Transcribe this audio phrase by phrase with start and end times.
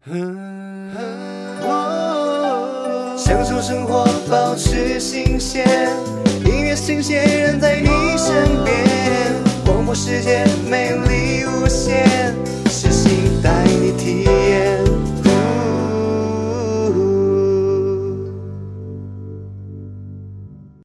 [3.18, 5.66] 享受生活，保持新鲜，
[6.42, 12.34] 音乐新鲜人在你身边，广播世界魅力无限，
[12.70, 14.80] 是心带你体验。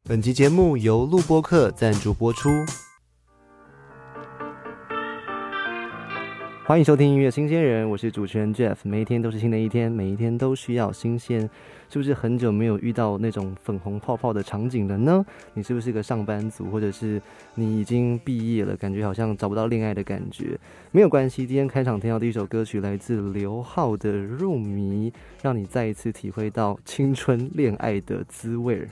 [0.03, 2.49] 本集节目由录播客赞助播出。
[6.67, 8.77] 欢迎收听音乐新鲜人，我是主持人 Jeff。
[8.81, 11.47] 每一天都是新的一天，每一天都需要新鲜。
[11.91, 15.23] 是不是很久没有遇到那种粉红泡泡的场景了呢？
[15.53, 17.21] 你是不是一个上班族，或者是
[17.53, 20.57] 你已经毕业了，感觉好像找不到恋爱的感觉？
[20.89, 25.11] 没有关系，今天开场听到的一首歌曲来自刘浩的《入迷》，
[25.43, 28.89] 让你再一次体会到青春恋爱的滋味儿。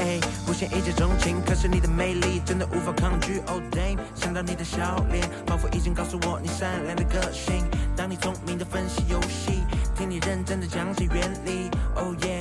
[0.00, 3.40] 哎，不想一见钟情，可是你的魅力真的无法抗拒。
[3.46, 7.64] Oh damn，想到你的笑脸，仿佛已经告诉我你善良的个性。
[7.96, 9.64] 当你聪明的分析游戏，
[9.96, 11.68] 听你认真的讲解原理。
[11.96, 12.37] Oh yeah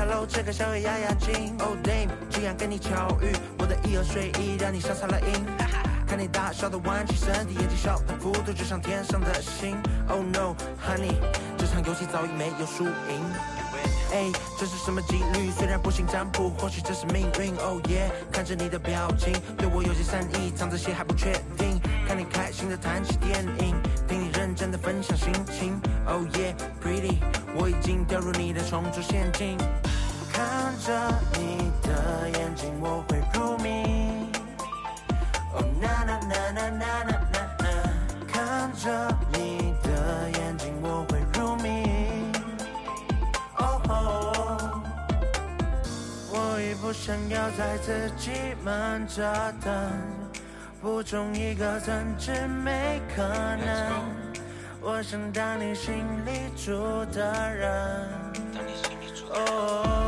[0.00, 1.54] hello，这个宵夜压压惊。
[1.58, 5.44] Oh damn，这样跟你巧遇，我的一儿睡衣让你潇洒了音。
[6.08, 9.76] 看你大笑的弯曲身体，眼睛笑的幅度就像天上的星。
[10.08, 11.20] Oh no，honey，
[11.58, 13.20] 这场游戏早已没有输赢。
[14.12, 15.50] 哎，这是什么几率？
[15.50, 17.54] 虽然不信占卜，或许这是命运。
[17.56, 21.78] Oh yeah，看着你的表情，对我有些善意，藏着些还不确定。
[22.08, 23.76] 看你开心的谈起电影，
[24.08, 25.78] 听你认真的分享心情。
[26.06, 27.18] Oh yeah，pretty，
[27.54, 29.58] 我已经掉入你的重组陷阱。
[30.80, 34.32] 看着你的眼睛，我会入迷。
[35.52, 37.68] Oh na na na na na na na，
[38.26, 38.88] 看着
[39.30, 42.32] 你的眼睛，我会入迷。
[43.58, 43.60] 哦，
[46.32, 48.30] 我已不想要再自己
[48.64, 49.22] 闷着
[49.62, 49.70] 等，
[50.80, 54.02] 不中一个怎知没可能？
[54.80, 57.68] 我想当你心里住的人。
[59.28, 59.99] 哦。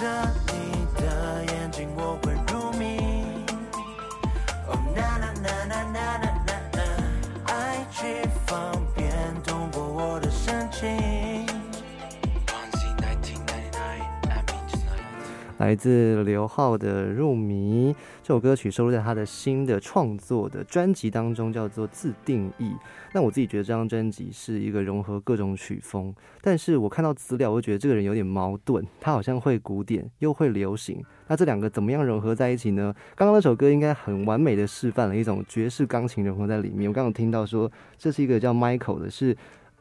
[0.00, 0.04] 着
[0.48, 2.98] 你的眼睛，我会入迷。
[4.66, 6.78] Oh na na na na na na na，
[7.44, 9.12] 爱去方便
[9.44, 11.46] 懂过我的深情。
[15.58, 22.70] 来自刘浩的《入迷》这首歌曲收录在他的新的创作的专辑当中，叫做《自定义》。
[23.14, 32.92] 那我自己觉得这张专辑是一个融合各种曲风，但是我看到资料，我就觉得这个人有点矛盾，他好像会古典又会流行，那这两个怎么样融合在一起呢？
[33.14, 36.90] 刚刚那首歌应该很完美的示范了一种爵士钢琴融合在里面。
[36.90, 39.36] 我刚刚听到说这是一个叫 Michael 的，是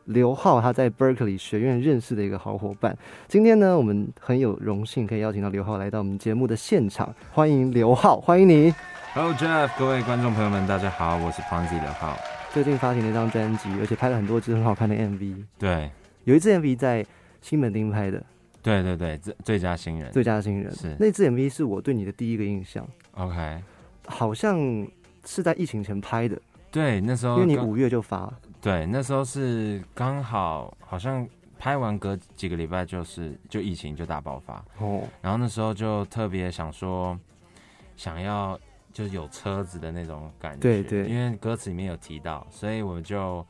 [0.05, 2.95] 刘浩他在 Berkeley 学院认识的一个好伙伴。
[3.27, 8.71] 今天呢，我们很有荣幸可以邀请到刘浩来到我们节目的现场，欢迎刘浩，欢迎你。
[9.15, 12.15] Hello Jeff，各位观众朋友们，大家好，我是 Ponzi 刘浩。
[12.53, 15.43] 最近发行了一张专辑，而且拍了很多支很好看的 MV。
[15.57, 15.89] 对，
[16.23, 17.03] 有一支 MV 在
[17.41, 18.23] 新门町拍的。
[18.61, 20.11] 对对对，最最佳新人。
[20.11, 22.87] 最佳新人是那支 MV 是我对你的第一个印象。
[23.15, 23.59] OK，
[24.05, 24.87] 好像
[25.25, 26.39] 是在疫情前拍的。
[26.69, 28.31] 对，那时候因为你五月就发。
[28.61, 31.27] 对，那时候是刚好，好像
[31.57, 34.63] 拍完隔几个礼拜就是就疫情就大爆发。
[34.77, 35.01] 哦。
[35.23, 37.19] 然后那时候就特别想说，
[37.97, 38.59] 想要。
[38.93, 43.45] 就是有车子的那种感觉，对对，因为歌词里面有提到，所以我们就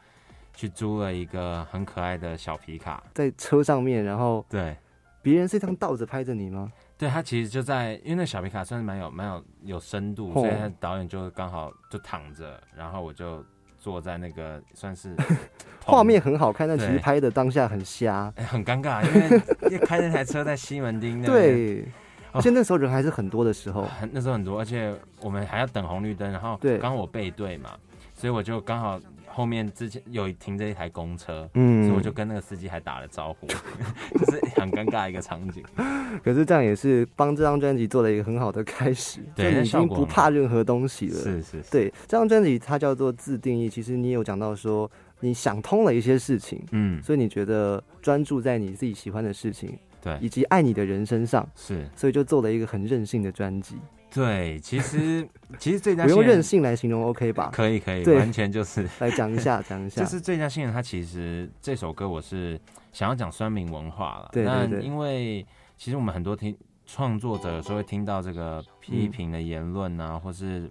[0.53, 4.75] 去租了一个很可爱的小皮卡，在车上面，然后对，
[5.21, 6.71] 别人是这样倒着拍着你吗？
[6.97, 13.43] 对他其实就在，因为那小皮卡算是蛮有蛮有有深度，所以导演就刚好就躺着，然后我就
[13.77, 15.13] 坐在那个算是
[15.83, 19.41] 画面很好看，但其实拍的当下很瞎， 很尴尬，因为
[19.71, 21.85] 因为开那台车在西门町，对。
[22.33, 27.71] 而且那时候人还是很多的时候， 那时候很多，而且我们还要等红绿灯，然后对，刚我背对嘛，
[28.15, 33.47] 所以我就刚好后面之前有停着一台公车，嗯，所以我就跟那个司机还打了招呼，
[34.17, 35.63] 就是很尴尬一个场景。
[36.23, 41.15] 可是这样也是帮这张专辑做了一个很好的开始，对，已经不怕任何东西了。
[41.15, 44.89] 是是，对，这张专辑它叫做自定义，其实你有讲到说。
[45.19, 53.77] 你想通了一些事情，嗯，所以你觉得专注在你自己喜欢的事情，对，以及爱你的人身上，是，所以就做了一个很任性的专辑。
[54.13, 55.25] 对，其实
[55.57, 57.49] 其实最佳不用任性来形容，OK 吧？
[57.53, 60.01] 可以可以，完全就是 来讲一下讲一下。
[60.03, 62.59] 就是最佳新人，他其实这首歌我是
[62.91, 64.29] 想要讲酸民文化了。
[64.33, 64.81] 对对对。
[64.81, 65.45] 因为
[65.77, 66.53] 其实我们很多听
[66.85, 70.69] 创作者有时候会听到这个批评的言论啊，或是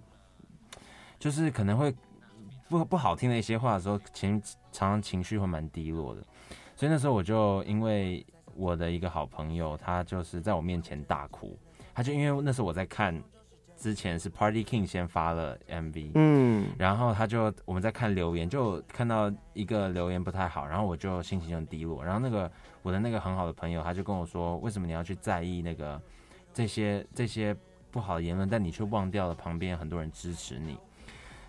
[1.17, 1.93] 就是可能会。
[2.69, 4.41] 不不好听的一些话的时候，情
[4.71, 6.21] 常常情绪会蛮低落的，
[6.75, 11.57] 所以那时候我就因为我的一个好朋友，他就是在我面前大哭，
[11.93, 13.21] 他就因为那时候我在看
[13.75, 22.49] 之前是 Party King 先发了 MV，嗯，然后他就我们在看留言，就看到一个留言不太好，然后我就心情就很低落，然后那个
[22.81, 26.01] 我的那个很好的朋友，他就跟我说，为什么你要去在意那个
[26.53, 27.55] 这些这些
[27.91, 30.77] 不好的言论，但你却忘掉了旁边很多人支持你。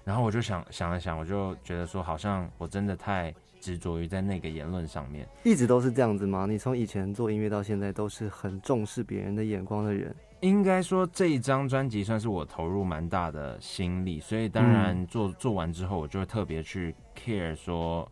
[0.02, 3.34] 然后我就想想了想，我就觉得说，好像我真的太
[3.64, 5.26] 执着于在那个言论上面。
[5.42, 6.44] 一直都是这样子吗？
[6.46, 10.14] 你从以前做音乐到现在，都是很重视别人的眼光的人。
[10.40, 18.06] 应该说这一张专辑算是我投入蛮大的心力，所以当然做做完之后，我就会特别去 care 说，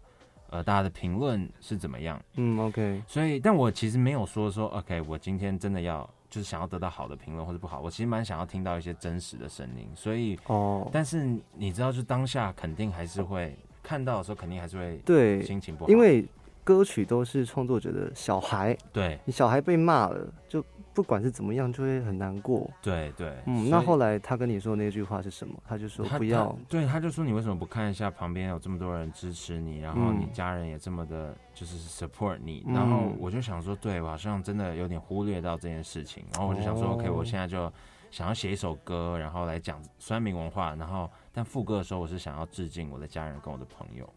[0.49, 2.19] 呃，大家的评论是怎么样。
[2.37, 3.03] 嗯，OK。
[3.07, 6.09] 所以，但我其实没有说说 OK，我今天真的要。
[6.33, 16.25] 就是想要得到好的评论或者不好，我其实蛮想要听到一些真实的声音，所以哦，但是你知道，就当下肯定还是会看到的时候，肯定还是会对心情不好，因为
[16.65, 20.65] 歌曲都是创作者的小孩，对你小孩被骂了就。
[20.95, 22.71] 不管是怎么样，就会很难过。
[22.83, 25.55] 对对，嗯，那后来他跟你说那句话是什么？
[25.67, 26.55] 他就说不要。
[26.69, 32.63] 对，他就说你为什么不看一下旁边有这么多人支持你，然后你家人也这么的，就是 support 你。
[32.69, 36.23] 然后我就想说，对我好像真的有点忽略到这件事情。
[36.35, 37.73] 然后我就想说，OK，我现在就
[38.11, 40.75] 想要写一首歌，然后来讲酸民文化。
[40.75, 44.09] 然后但副歌的时候，我是想要致敬我的家人跟我的朋友。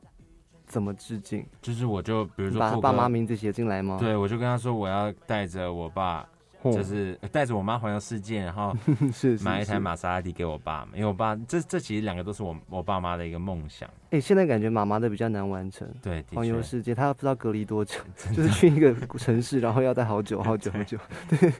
[0.66, 1.46] 怎么致敬？
[1.62, 3.98] 就是我就比如说把爸妈名字写进来吗？
[4.00, 6.28] 对，我就跟他说我要带着我爸。
[6.74, 8.76] 就是带着我妈环游世界，然后
[9.14, 13.90] 是买一台玛莎拉蒂给我爸嘛，因为我爸这这其实两个都是我我爸妈的一个梦想。
[14.12, 18.00] 哎，现在感觉妈妈的比较难完成，对，环游世界，他不知道隔离多久，
[18.34, 20.98] 就是去一个城市，然后要待好久好久好久。
[21.30, 21.52] 对，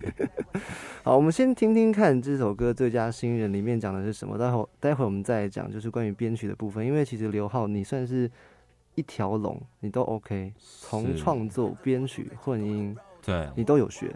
[1.04, 8.30] 好，我们先听听看这首歌《最佳新人》里面讲的是什么，待会待会我们再讲，就是关于编曲的部分，因为其实刘浩你算是
[8.96, 12.96] 一条龙，你都 OK，从创作、编曲、混音。
[13.26, 13.50] 对。
[13.56, 14.16] 你都有学，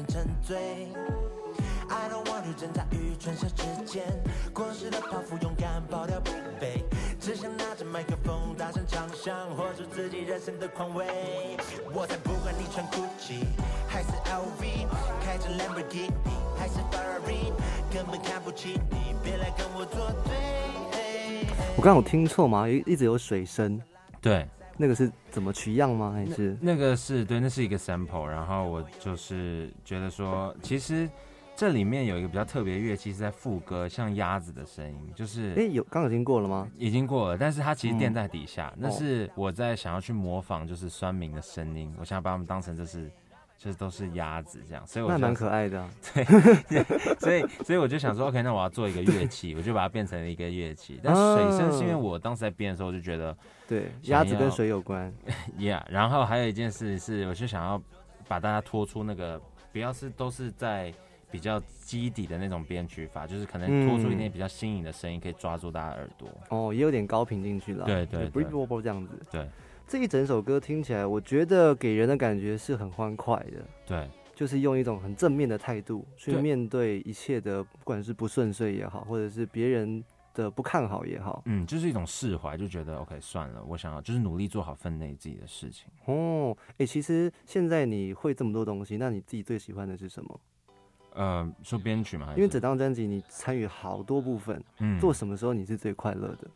[0.00, 0.56] 人沉醉。
[1.88, 4.04] I don't want to 之间，
[4.54, 6.82] 过时的泡芙，勇敢抛掉不卑，
[7.20, 11.04] 只想拿着麦克风大声唱响，活出自己人生的狂威。
[11.92, 13.44] 我才不管你穿 Gucci
[13.88, 14.86] 还是 LV，
[15.22, 16.12] 开着 Lamborghini
[16.56, 17.52] 还是 Ferrari，
[17.92, 21.46] 根本看不起你，别来跟我作对。
[21.76, 22.66] 我刚刚有听错吗？
[22.68, 23.78] 一一直有水声。
[24.20, 24.48] 对。
[24.80, 26.10] 那个是怎么取样吗？
[26.12, 28.24] 还是那个是对，那是一个 sample。
[28.24, 31.06] 然后我就是觉得说，其实
[31.54, 36.66] 这里面有一个比较特别的乐器是在副歌，像鸭子的声音，就是哎，有刚已经过了吗？
[36.78, 38.72] 已经过了，但是它其实垫在底下。
[38.78, 43.10] 那是我在想要去模仿，就是酸民的声音，我想要把它们当成就是。
[43.60, 45.86] 就是都是鸭子这样，所以我那蛮可爱的。
[46.14, 46.82] 对，
[47.20, 50.98] 所以所以我就想说，OK，那我要做一个乐器，我就把它变成了一个乐器。
[51.02, 53.36] 但水声是因为我当时在编的时候，我就觉得，
[53.68, 55.12] 对，鸭子跟水有关。
[55.60, 57.78] Yeah，然后还有一件事是，我就想要
[58.26, 59.38] 把大家拖出那个，
[59.74, 60.90] 不要是都是在
[61.30, 66.30] 比较基底的那种编曲法，就是可能拖出一点比较新颖的声音，可以抓住大家耳朵。
[66.48, 67.84] 哦，也有点高频进去了。
[67.84, 69.20] 对对对，这样子。
[69.30, 69.46] 对。
[69.90, 73.66] 这一整首歌听起来，我觉得给人的感觉是很欢快的。
[73.84, 81.42] 对，就是用一种很正面的态度去面对一切的，不管是不顺遂也好，或者是别人的不看好也好。
[81.46, 85.88] 嗯，就是一种释怀，就觉得 OK 算了，我想要就是努力做好分内自己的事情。
[86.04, 90.40] 哦，哎，其实现在你会这么多东西，那你自己最喜欢的是什么？
[91.14, 96.48] 呃，说编曲嘛，因为整张专辑你参与好多部分，嗯，做什么时候你是最快乐的？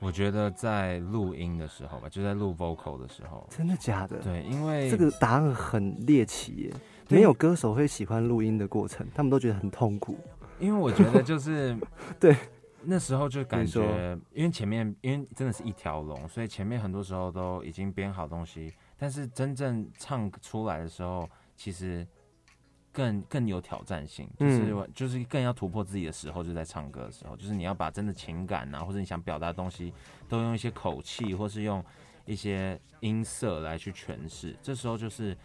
[0.00, 3.46] 我觉得在录音的时候吧，就在录 vocal 的时候。
[3.50, 4.18] 真的假的？
[4.18, 6.74] 对，因为这个答案很猎奇耶。
[7.08, 10.16] 没有歌手会喜欢录音的过程，他们都觉得很痛苦。
[10.58, 11.76] 因为我觉得就是
[12.18, 12.34] 对，
[12.82, 22.06] 那时候就感觉，因为前面因为真的是一条龙，所以前面很多时候都已经编好东西，但是真正唱出来的时候，其实。
[22.92, 29.92] 更更有挑战性，就是就是更要突破自己的时候，就在唱歌的时候，就是你要把真的情感啊，或者你想表达的东西，
[30.28, 31.84] 都用一些口气，或是用
[32.24, 34.56] 一些音色来去诠释。
[34.60, 35.36] 这时候就是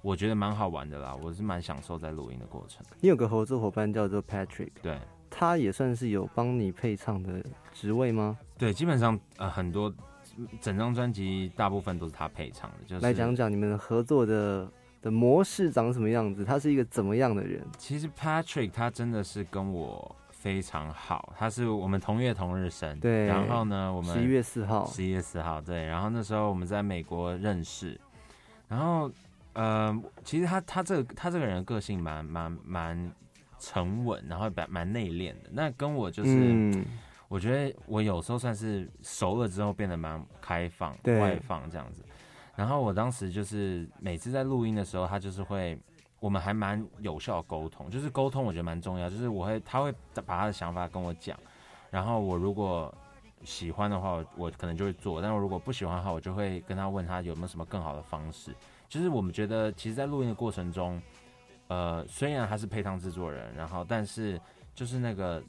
[0.00, 2.82] 我觉得蛮好玩的啦，我是蛮享受在录音的过程。
[3.00, 8.38] 你有个合作伙伴叫做 Patrick，对，他也算是有帮你配唱的职位吗？
[8.56, 9.92] 对，基本上呃很多
[10.58, 12.76] 整张专辑大部分都是他配唱的。
[12.86, 14.66] 就是来讲讲你们合作的。
[15.04, 16.46] 的模式长什么样子？
[16.46, 17.62] 他是一个怎么样的人？
[17.76, 22.98] 其实 Patrick 他真的是跟我非常好，他是我们同月同日生。
[23.00, 25.84] 对，然后呢，我们十一月四号，十一月四号，对。
[25.84, 28.00] 然后那时候我们在美国认识，
[28.66, 29.10] 然后
[29.52, 29.94] 呃，
[30.24, 33.12] 其实他他这个他这个人的个性蛮蛮蛮
[33.58, 35.50] 沉稳，然后蛮蛮内敛的。
[35.52, 36.84] 那跟我就是，
[37.28, 42.02] 我觉得我有时候算是熟了之后变得蛮开放、外放这样子。
[42.56, 45.76] 然后我当时就是每次在录音的时候，他就是会，
[46.20, 49.92] 我们还蛮有效沟通，就是沟通我觉得蛮重要，就是我会他会
[50.24, 51.36] 把他的想法跟我讲，
[51.90, 52.94] 然后我如果
[53.42, 58.54] 喜欢的话，我可能就会做，但是如果不喜欢的话，我就会跟他问他有没有什么更好的方式。
[58.88, 61.02] 就是我们觉得，其实，在录音的过程中，
[61.66, 64.40] 呃，虽然他是配唱制作人，然后但是
[64.74, 65.42] 就是那个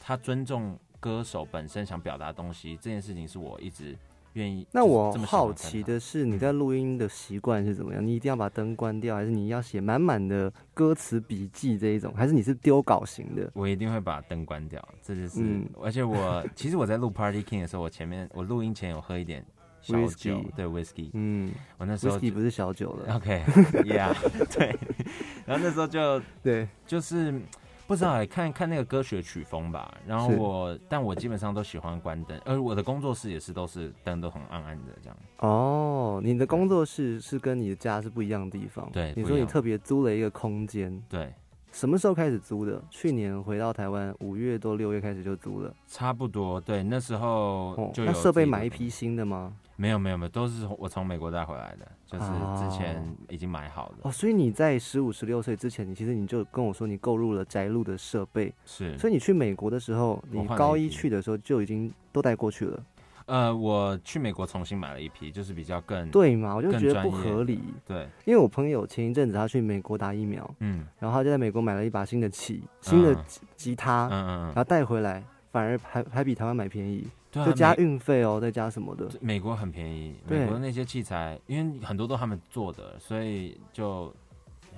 [0.00, 3.96] 他尊重歌手本身想表达东西，这件事情是我一直。
[4.34, 4.66] 愿意。
[4.70, 8.06] 那我好奇的是，你在录音的习惯是怎么样？
[8.06, 12.12] 你一定要把灯关掉，还是你要写满满的歌词笔记这一种？
[12.14, 13.50] 还是你是丢稿型的？
[13.54, 15.42] 我一定会把灯关掉，这就是。
[15.82, 19.44] 而且我其实我在录 Party King 的时候，我前面我录音前有喝一点
[19.80, 21.10] 小酒，对 Whisky。
[21.14, 23.14] 嗯，我那时候 Whisky 不是小酒了。
[23.16, 24.14] OK，Yeah，
[24.56, 24.76] 对。
[25.46, 27.40] 然后那时候就对，就是。
[27.86, 29.94] 不知道，看看那个歌曲的曲风吧。
[30.06, 35.16] 然后我，但我基本上都喜欢关灯，而我的工作室也是都是灯都很暗暗的这样。
[35.38, 38.88] 哦，你的工作室是跟你的家是不一样的地方。
[38.90, 41.02] 对，你说你特别租了一个空间。
[41.08, 41.32] 对，
[41.72, 42.82] 什么时候开始租的？
[42.88, 45.74] 去年回到台湾，五月多六月开始就租了。
[45.86, 47.92] 差不多，对，那时候。
[47.96, 49.54] 那设备买一批新的吗？
[49.76, 52.24] 没有没有没有，都是我从美国带回来的，就是
[52.56, 53.96] 之前已经买好的。
[54.02, 58.52] 哦，所以你在十五十六岁之前，你其实你就跟我说你购入了宅录的设备。
[58.64, 58.96] 是。
[58.98, 62.82] 所以你去美国的时候，你高一去的时候就已经都带过去了。
[63.26, 67.58] 呃，我去美国重新买了一批，就是比较更对嘛，我就觉得不合理。
[67.86, 73.16] 对，因为我朋友前一阵子他去美国打疫苗，嗯，然后他就在美国买了一把新的器、新的
[73.56, 77.08] 吉他，嗯嗯，然后带回来，反而还还比台湾买便宜。
[77.34, 79.10] 就加运费哦，再加什么的？
[79.20, 84.14] 美国很便宜，美国那些器材，因为很多都他们做的，所以就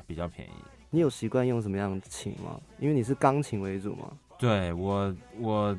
[0.06, 0.52] 比较便宜。
[0.88, 2.58] 你有习惯用什么样的琴吗？
[2.78, 4.10] 因为你是钢琴为主吗？
[4.38, 5.78] 对我，我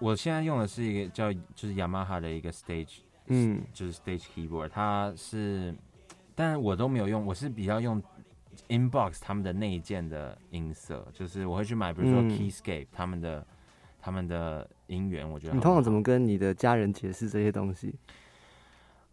[0.00, 2.96] 我现在用的是一个叫就是雅马哈的一个 stage，
[3.26, 5.72] 嗯，就是 stage keyboard，它是，
[6.34, 8.02] 但是我都没有用，我是比较用
[8.68, 13.46] inbox 他们的内建的音色，就是我会去买，比如说 keyscape 他们的。
[14.08, 17.94] 他们的姻缘，我觉得你通常怎么跟你的家人解释这些东西？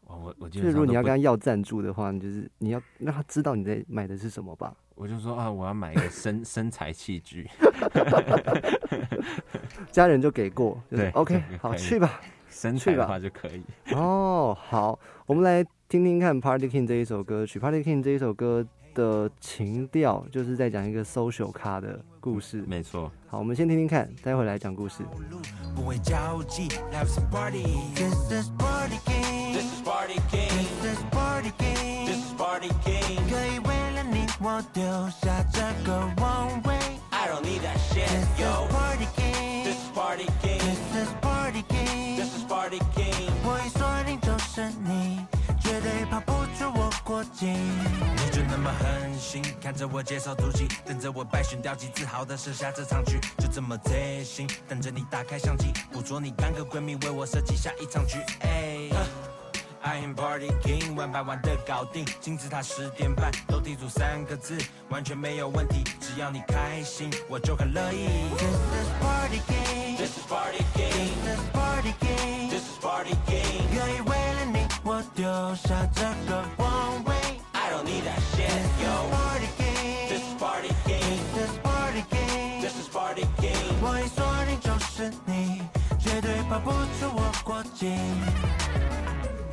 [0.08, 4.74] 我我我就是如果你要跟他要赞助的话，你就是你要让他知道你在买的是什么吧。
[4.96, 7.46] 我就说啊，我要买一个身身材器具，
[9.92, 10.82] 家人就给过。
[10.90, 13.62] 对，OK，好去吧，身材的话就可以。
[13.94, 18.66] 哦，好，我们来听听看《Party King》这一首歌曲，《Party King》这一首歌。
[18.96, 23.12] 的情调就是在讲一个 social 咖的故事，没错。
[23.28, 25.04] 好，我们先听听看，待会来讲故事。
[36.42, 36.75] 你
[47.24, 58.18] 就那么狠心，看着我介绍足迹，等着我败选掉级自豪的设下这场局，就这么贴心，等着你打开相机，捕捉你干个闺蜜为我设计下一场局。
[59.88, 64.58] I am party king，万百万的搞定，金字塔十点半斗地主三个字，
[64.90, 68.08] 完全没有问题，只要你开心，我就很乐意。
[68.36, 75.24] This is party king，This is party king，This is party king，This is party king，愿意为了你我丢
[75.56, 76.44] 下这个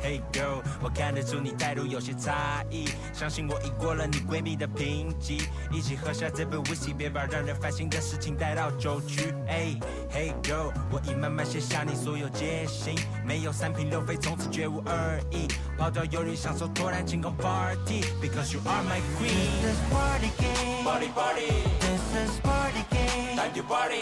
[0.03, 9.33] Hey girl，我看得出你态度有些差异，相信我已过了你闺蜜的评级，一起喝下这杯 whisky，别把让人烦心的事情带到酒局。
[9.47, 9.79] Hey
[10.11, 15.47] hey girl，我已慢慢卸下你所有戒心，没有三瓶六杯，从此绝无二意，
[15.77, 19.31] 抛掉忧虑，享受突然晴空 party，because you are my queen。
[19.61, 24.01] This is party game，party party，this is party game，time to party，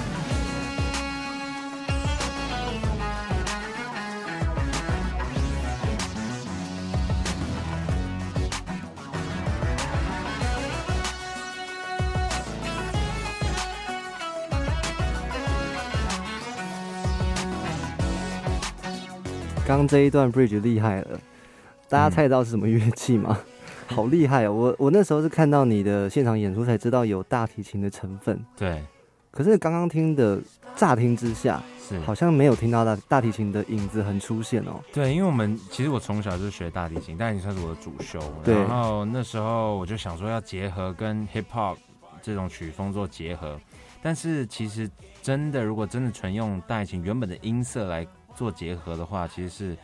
[19.77, 21.19] 刚这一段 bridge 厉害了，
[21.87, 23.39] 大家猜得到是什么乐器吗？
[23.87, 24.53] 好厉害哦！
[24.53, 28.39] 我我那时候是看到你的现场演出才知道有大提琴的成分。
[28.57, 28.83] 对，
[29.31, 30.39] 可是刚刚听的
[30.75, 34.79] 乍听之下，是好像没有听到大大提琴的影子很出现哦。
[34.93, 38.19] 对，因为我们其实我从小就学大提琴，大提琴算是我的主修。
[38.43, 38.55] 对。
[38.55, 41.75] 然后那时候我就想说要结合跟 hip hop
[42.21, 43.59] 这种曲风做结合，
[44.01, 44.89] 但是其实
[45.21, 49.77] 真的如果真的纯用大提琴原本的音色来做结合的话，其实是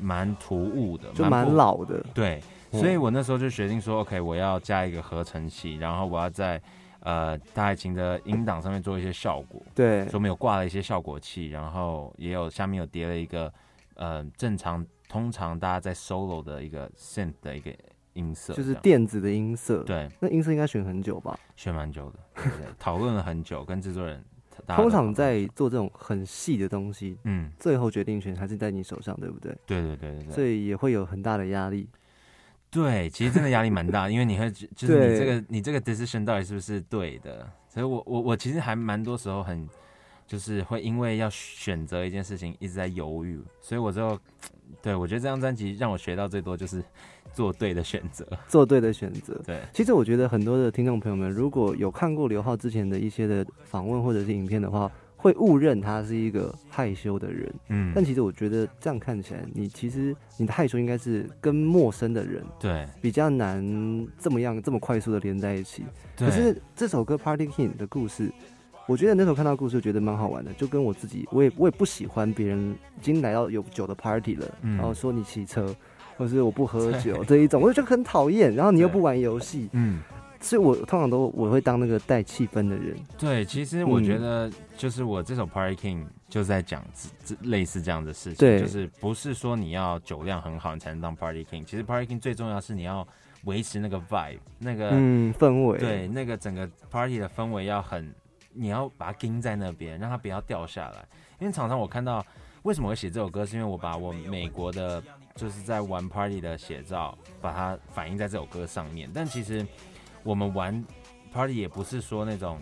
[0.00, 2.04] 蛮突兀的，就蛮老的。
[2.14, 2.42] 对。
[2.72, 6.62] 所以我那时候就决定说，OK，我要加一个合成器，然后我要在
[7.00, 9.60] 呃大提琴的音档上面做一些效果。
[9.74, 13.52] 对，所以我们有挂了一些效果器，然后也有下面有叠了一个
[13.94, 17.72] 呃正常通常大家在 solo 的一个 synth 的一个
[18.12, 19.82] 音色，就是电子的音色。
[19.82, 21.36] 对，那音色应该选很久吧？
[21.56, 22.44] 选蛮久的，对
[22.78, 24.24] 讨论了很久，跟制作人。
[24.68, 29.56] 通常在做这种很细的东西，嗯，最后决定权还是在你手上，对不对？
[29.66, 30.32] 对对对对对。
[30.32, 31.88] 所以也会有很大的压力。
[32.70, 37.50] 对，其实真的压力蛮大，因为你会就是你这个你这个 decision 到底是不是对的？
[37.68, 39.68] 所以我我我其实还蛮多时候很
[40.30, 44.16] 就是会因为要选择一件事情一直在犹豫，所以我就
[44.80, 46.80] 对我觉得这张专辑让我学到最多就是
[47.32, 49.34] 做对的选择，做对的选择。
[49.44, 54.88] 对，其实我觉得很多的听众朋友们如果有看过刘浩之前的一些的访问或者是影片的话。
[55.22, 63.62] 会误认他是一个害羞的人，嗯，但其实我觉得这样看起来，你其实你的害羞应该是跟陌生的人，对，比较难
[64.18, 65.84] 这么样这么快速的连在一起。
[66.16, 68.32] 可是这首歌《Party King》的故事，
[68.90, 75.72] 我觉得那时候看到故事觉得蛮好玩的，就跟我自己，我也我也不喜欢别人已经来到有酒的 party 了，然后说你骑车，
[76.16, 78.52] 或者是我不喝酒这一种，我就觉得很讨厌。
[78.52, 80.00] 然后你又不玩游戏，嗯。
[80.42, 82.96] 所以，我通常都我会当那个带气氛的人。
[83.18, 85.98] 对，其实我觉得就是我这首《Party King》
[86.30, 86.82] 就在讲
[87.22, 88.38] 这类似这样的事情。
[88.38, 91.62] 对，就是不是说你要酒量很好你才能当 Party King。
[91.66, 93.06] 其实 Party King 最重要是你要
[93.44, 95.78] 维持那个 vibe，那个嗯氛围。
[95.78, 98.10] 对，那个整个 party 的氛围要很，
[98.60, 101.08] 你要把它盯在那边，让它不要掉下来。
[101.38, 102.24] 因为常常我看到
[102.62, 105.02] 为什么会写这首歌，是因为我把我美国的
[105.34, 109.10] 就是在玩 party 的写照，把它反映在这首歌上面。
[109.14, 109.66] 但其实。
[110.22, 110.84] 我们玩
[111.32, 112.60] party 也不是说那种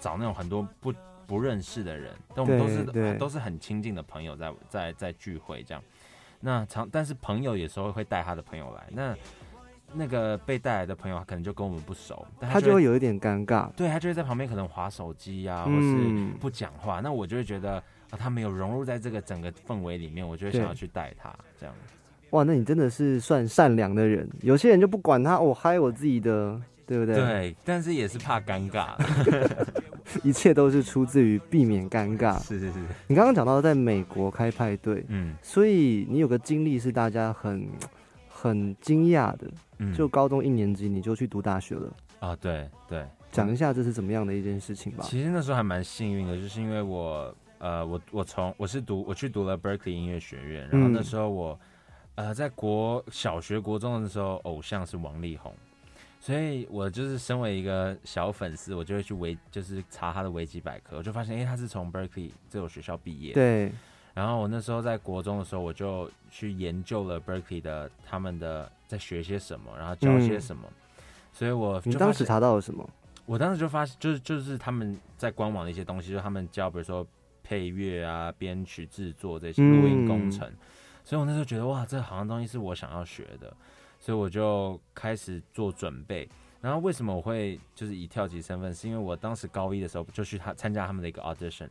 [0.00, 0.90] 找那种很多不
[1.26, 5.84] 不认识的人，但我们都是都是很亲近的朋友在在在聚会这样。
[6.40, 9.14] 那常但是朋友有时候会带他的朋友来，那
[9.94, 13.70] 那个被带来的朋友可能就跟我们不熟，他就会有一点尴尬。
[13.72, 17.00] 对他就会在旁边可能划手机啊，或是不讲话。
[17.00, 17.76] 那我就会觉得
[18.10, 21.74] 啊，他没有融入在这个整个氛围里面，我就会想要去带他这样。
[22.30, 24.28] 哇，那你真的是算善良的人。
[24.42, 26.60] 有些人就不管他，我嗨我自己的。
[26.86, 27.14] 对不对？
[27.14, 28.94] 对，但是也是怕尴尬，
[30.22, 32.38] 一切都是出自于避免尴尬。
[32.42, 37.66] 是是是，你刚刚讲到在美国开派对，嗯，所以你有个经历是大家很
[38.28, 42.36] 很惊讶的，嗯，就高中一年级你就去读大学了啊？
[42.36, 45.04] 对对，讲一下这是怎么样的一件事情吧。
[45.04, 51.58] 其实那时候还蛮幸运的，就是因为我呃，我我从我是读我去读了 Berkeley 音乐学院，然后那时候我
[52.14, 55.52] 呃在国小学国中的时候，偶像是王力宏。
[56.20, 63.34] 所以，我就是身为一个小粉丝，我就会去维，就是查他的维基百科，我就发现，哎，他是从 Berkeley 这所学校毕业。
[63.34, 63.70] 对。
[64.14, 70.66] 然后我那时候在国中的时候，我就去研究了 Berkeley 的他们的在学些什么，然后教些什么。
[71.32, 72.88] 所以我你当时查到了什么？
[73.26, 77.06] 我当时就发现，就是就是他们在官网的一些东西，就他们教，比如说
[77.42, 80.48] 配乐啊、编曲制作这些录音工程。
[81.04, 83.54] 所以我那时候觉得，哇，这好像东西是我想要学的。
[83.98, 86.28] 所以我就开始做准备，
[86.60, 88.74] 然后为什么我会就是以跳级身份？
[88.74, 91.66] 是因为我当时高一的时候就去他参加他们的一个 audition，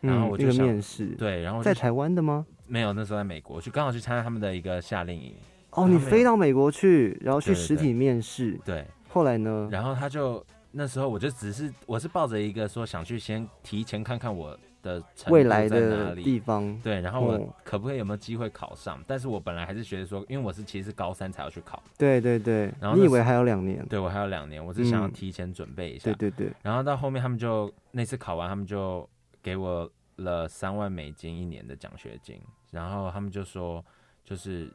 [0.00, 2.46] 然后我就面试，对，然后在台湾的吗？
[2.66, 5.34] 没有，那时候在美国，就刚好去参加他们的一个夏令营。
[5.70, 8.58] 哦，你飞到美国去，然后去实体面试。
[8.64, 9.68] 对，后来呢？
[9.70, 16.76] 然后他就那时候我就只是我是抱着一个说想去先提前看看我的未来的地方。
[16.82, 19.02] 对，然后我可不可以有没有机会考上？
[19.06, 21.82] 但是我本来还是觉得说，因为我是其实是高三才要去考。
[21.98, 22.72] 对对对。
[22.80, 23.84] 然后你以为还有两年？
[23.88, 26.04] 对我还有两年，我是想要提前准备一下。
[26.12, 26.52] 对对对。
[26.62, 29.08] 然后到后面他们就那次考完，他们就
[29.42, 33.84] 给我了三万美金一年的奖学金，然后他们就说
[34.24, 34.68] 就是。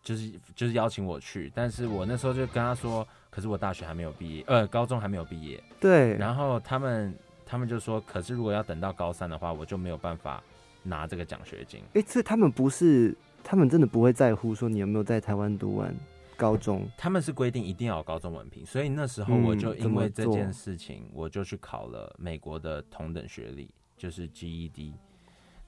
[0.00, 5.62] 就是就是邀请我去，但是我那时候就跟他说，可是我大学还没有毕业，呃，高中还没有毕业。
[5.80, 6.16] 对。
[6.16, 7.12] 然后他们
[7.44, 10.42] 他们就说，可是如果要等到高三的话，我就没有办法
[10.84, 11.82] 拿这个奖学金。
[11.94, 15.94] 哎，这他们不是，他们真的不会在乎说你有没有在台湾读完
[16.38, 16.88] 高中。
[16.96, 24.94] 他们是规定一定要有高中文凭，所以那时候我就因为这件事情，我就去考了美国的同等学历，就是 GED。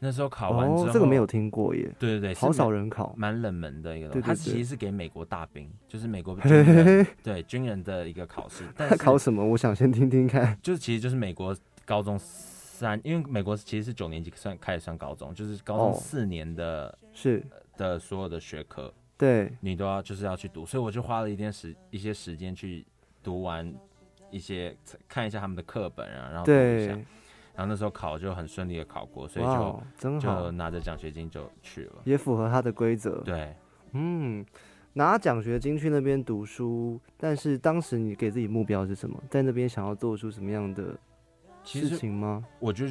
[0.03, 1.83] 那时候考完之后，这个没有听过耶。
[1.99, 4.27] 对对对，好少人考，蛮冷门的一个东西。
[4.27, 8.65] 它其实是给美国大兵，就是美国军人 对军人的一个考试。
[8.75, 9.45] 他考什么？
[9.45, 10.59] 我想先听听看。
[10.63, 11.55] 就是其实就是美国
[11.85, 17.45] 高中三，因为美国其实是九年级算开始算高中，就是高中四年的，是
[17.77, 20.65] 的所有的学科，对你都要就是要去读。
[20.65, 22.87] 所以我就花了一点时一些时间去
[23.23, 23.71] 读完
[24.31, 24.75] 一些，
[25.07, 26.93] 看一下他们的课本啊，然后读一下。
[27.55, 29.45] 然后那时候考就很顺利的考过，所以
[29.99, 33.21] 就就拿着奖学金就去了，也符合他的规则。
[33.21, 33.55] 对，
[33.93, 34.47] 嗯，
[34.95, 39.23] 拿奖学金去那边读书，但是当时你给自己目标是什么？
[39.29, 40.97] 在那边想要做出什么样的
[41.63, 42.43] 事情吗？
[42.59, 42.87] 我就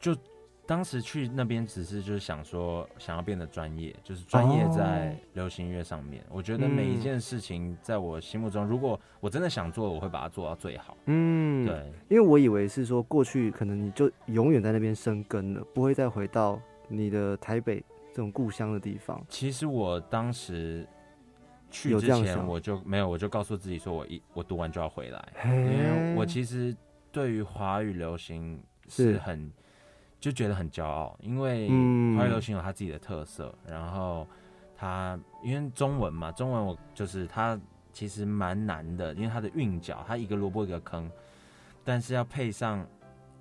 [0.00, 0.16] 就。
[0.64, 6.24] 当时去那边只是就是想说想要变得专业，就是专业在流行音乐上面。
[6.30, 10.96] 我觉得每一件事情在我心目中，如果我真的想做，我会把它做到最好。
[11.06, 19.20] 嗯，对，因为我以为是说过去可能你就永远在那边生根了，不会再回到你的台北这种故乡的地方。
[19.28, 20.86] 其实我当时
[21.72, 26.74] 去之前我就没有，我就告诉自己说我一我读完就要回来，因为我其实
[27.10, 29.52] 对于华语流行是很。
[30.22, 31.66] 就觉得很骄傲，因为
[32.16, 33.52] 华语流行有它自己的特色。
[33.66, 34.24] 然后
[34.76, 37.60] 它因为中文嘛，中文我就是它
[37.92, 41.10] 其实蛮难的，因为它的韵脚，它一个萝卜一个坑。
[41.82, 42.86] 但是要配上，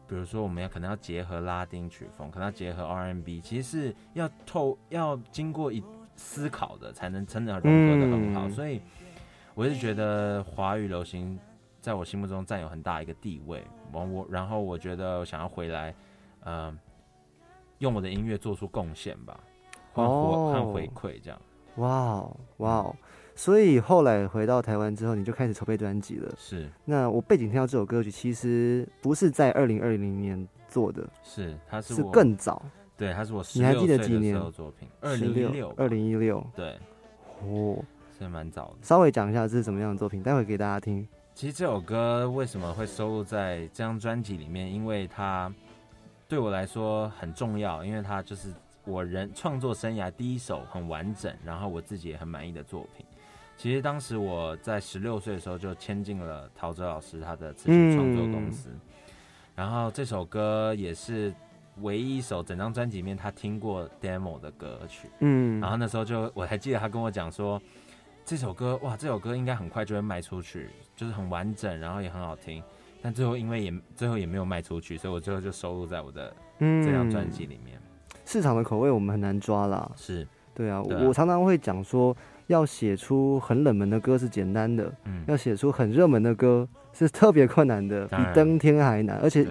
[0.07, 5.83] 比如说我们要可能要结合拉丁曲风，可能要结合 R&B，其实是要透要经过一
[6.15, 8.49] 思考的，才能真的融合的很好。
[8.49, 8.81] 所以
[9.53, 11.39] 我是觉得华语流行
[11.79, 13.63] 在我心目中占有很大一个地位。
[13.91, 15.93] 我我然后我觉得想要回来。
[16.45, 16.77] 嗯，
[17.79, 19.39] 用我的音乐做出贡献吧，
[19.93, 21.41] 换回换回馈这样。
[21.75, 22.95] 哇哦哇哦！
[23.33, 26.29] 所以后来回到台湾之后，你就开始筹备专辑了。
[26.37, 26.69] 是。
[26.83, 32.61] 那我背景听到这首歌曲，其实不是在二零二零年做的，是它是是更早。
[32.97, 34.87] 对，它是我你还记得几年作品？
[34.99, 36.45] 二零一六，二零一六。
[36.53, 36.77] 对。
[37.41, 37.81] 哦，
[38.19, 38.75] 是蛮早的。
[38.81, 41.07] 稍微讲一下这是什么样的作品，待会给大家听。
[41.33, 44.71] 其实这首歌为什么会收录在这张专辑里面？
[44.71, 45.51] 因为它。
[46.31, 48.53] 对我来说很重要，因为它就是
[48.85, 53.05] 我人创作生涯第一首很完整，然后我自己也很满意的作品。
[53.57, 58.69] 其实当时我在十六岁的时候就签进了陶喆老师他的词曲创作公司，
[59.53, 61.33] 然后这首歌也是
[61.81, 65.09] 唯一一首整张专辑里面他听过 demo 的歌曲。
[65.19, 67.61] 嗯，然后那时候就我还记得他跟我讲说，
[68.23, 72.63] 这首歌哇，这首歌应该很快就会卖出去，就是很完整，然后也很好听。
[73.01, 77.79] 但最后因为也最后也没有卖出去，所以我最后就收录在我的这张专辑里面。
[78.25, 79.91] 市场的口味我们很难抓啦。
[79.95, 82.15] 是，对啊，我常常会讲说，
[82.47, 89.17] 要写出很冷门的歌是简单的，嗯，要写出很热门的歌是特别困难的，比登天还难。
[89.17, 89.47] 而且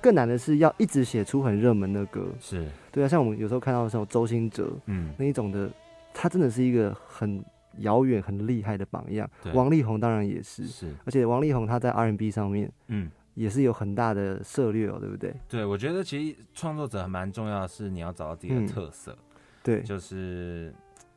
[0.00, 2.26] 更难的是要一直写出很热门的歌。
[2.40, 5.70] 是，对啊，像我们有时候看到像周星哲，嗯，那一种的，
[6.12, 7.44] 他真的是一个很。
[7.78, 15.34] 遥远很厉害的榜样，王力宏当然也是，是，而且王力宏他在 R&B 上面，嗯，也是有很大的涉略哦，对不对？
[15.48, 19.16] 对，我觉得其实创作者蛮重要的是你要找到自己的特色，
[19.62, 20.74] 对，就是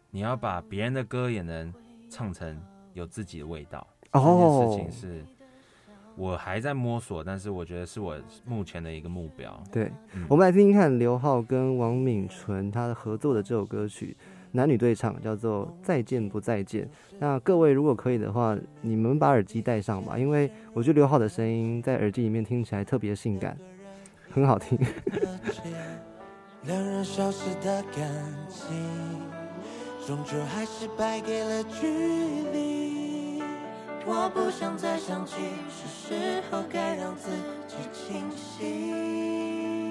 [0.10, 1.74] 你要把别人的歌也能
[2.10, 2.60] 唱成
[2.93, 3.86] 有自己的味道。
[4.13, 5.26] 哦，这件事情是
[6.15, 9.62] 我还在摸索，但是我觉得是我目前的一个目标。
[9.72, 9.91] 对，
[10.28, 14.17] 我们来听听看刘浩跟王敏纯他的合作的这首歌曲。
[14.58, 16.84] 男女对唱叫做《再见不再见》。
[17.20, 23.56] 那各位如果可以的话，你们把耳机戴上吧，因为我觉得刘浩的声音在耳机里面听起来特别性感，
[24.32, 24.76] 很好听。
[26.63, 28.12] 两人消失的感
[28.50, 28.76] 情，
[30.08, 31.86] 终究还是败给了距
[32.52, 33.43] 离。
[34.08, 35.36] 我不想再想起，
[35.70, 37.30] 是时候该让自
[37.67, 39.87] 己清醒。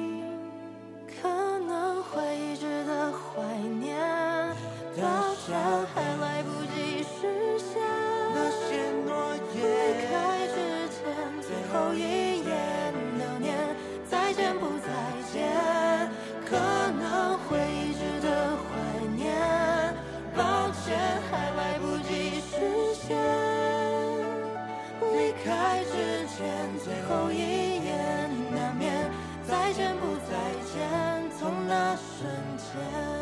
[32.77, 33.16] Yeah.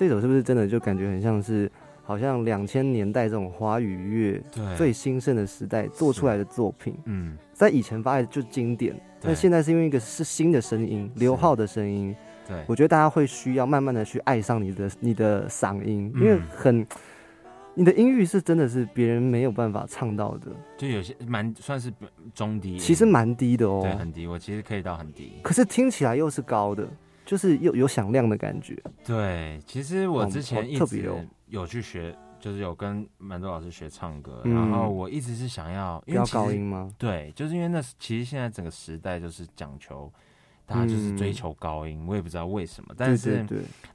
[0.00, 1.70] 这首是不是真的就感觉很像是，
[2.02, 4.42] 好像两千年代这种华语乐
[4.74, 12.16] 最兴盛的时代做出来的作品，嗯，在以前发来就经典，但现在是因为一个是新的声音，刘浩的声音，
[12.48, 16.86] 对，我觉得大家会需要慢慢的去爱上你的你的嗓音，因为嗯很。
[17.74, 21.92] 你的音域是真的是别人没有办法唱到的，就有些蛮算是
[22.34, 23.80] 中低音，其实蛮低的哦。
[23.82, 25.34] 对很低，我其实可以到很低。
[25.42, 26.88] 可是听起来又是高的，
[27.30, 28.76] 就是有有响亮的感觉。
[29.04, 31.08] 对，其实我之前一直
[31.46, 36.92] 有去学，就是有跟蛮多老师学唱歌，嗯然后我一直是想要，因为要高音吗？
[36.98, 40.12] 对，就是因为那其实现在整个时代就是讲求。
[40.66, 43.44] 大家就是追求高音，我也不知道为什么，但是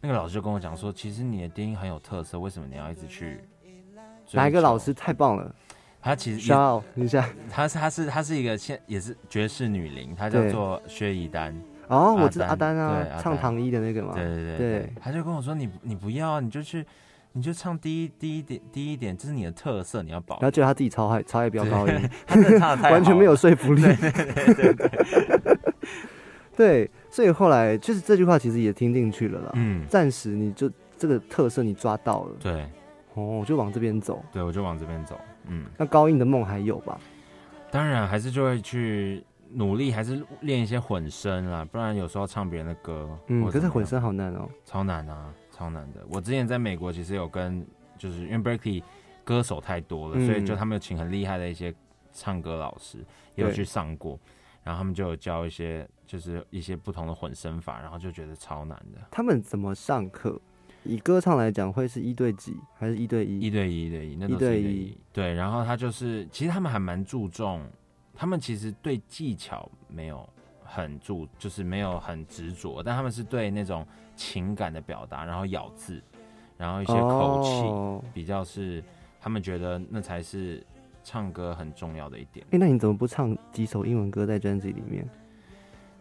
[0.02, 3.40] 那个老师就跟我讲说，其实你的低音很有特色，为什么你要一直去？
[4.34, 4.94] 哪一个老师？
[4.94, 5.56] 太棒了
[6.02, 7.30] 他其实也，shout out 一下。
[7.50, 11.56] 他是他是他是一个现也是爵士女伶，她叫做薛怡丹。
[11.88, 14.14] 哦，我知道阿丹丹啊唱唐一的那个嘛。
[14.14, 16.86] 对对对对他就跟我说你你不要啊，你就去
[17.34, 20.48] 你就唱低低一点低一点，这是你的特色，你要保然。
[20.48, 21.94] 后觉得他自己超爱超爱飙高音，
[22.26, 23.82] 他真的唱的太好了完全没有说服力。
[26.56, 29.52] 对， 所以后来就是这句话其实也听进去了啦。
[29.56, 32.62] 嗯，暂时你就这个特色你抓到了，对
[33.14, 34.24] 哦，我就往这边走。
[34.32, 35.20] 对，我就往这边走。
[35.48, 36.98] 嗯，那高音的梦还有吧？
[37.70, 39.22] 当然还是就会去
[39.56, 44.50] 努力，还是练一些混声啦，不然有时候唱别人的歌，嗯，可是混声好难哦。
[44.66, 46.06] 超难啊，超难的。
[46.10, 47.66] 我之前在美国其实有跟，
[47.98, 48.84] 就是因为 Berkeley
[49.24, 51.74] 歌手太多了，嗯所以就他们有请很厉害的一些
[52.12, 53.00] 唱歌老师，
[53.36, 54.20] 也有去上过，
[54.64, 59.02] 然后他们就有教一些就是一些不同的混声法，然后就觉得超难的。
[59.10, 60.40] 他们怎么上课？
[60.84, 63.40] 以歌唱来讲，会是一对几还是一对一？
[63.40, 64.98] 一对一，一对一，那都一对一。
[65.12, 67.68] 对，然后他就是，其实他们还蛮注重，
[68.16, 70.28] 他们其实对技巧没有
[70.64, 76.02] 很注，就是没有很执着，但他们是对那种情感的表达，然后咬字，
[76.58, 78.84] 然后一些口气，哦比较是
[79.20, 80.66] 他们觉得那才是
[81.04, 82.46] 唱歌很重要的一点。
[82.52, 85.08] 哎、那你怎么不唱几首英文歌在专辑里面？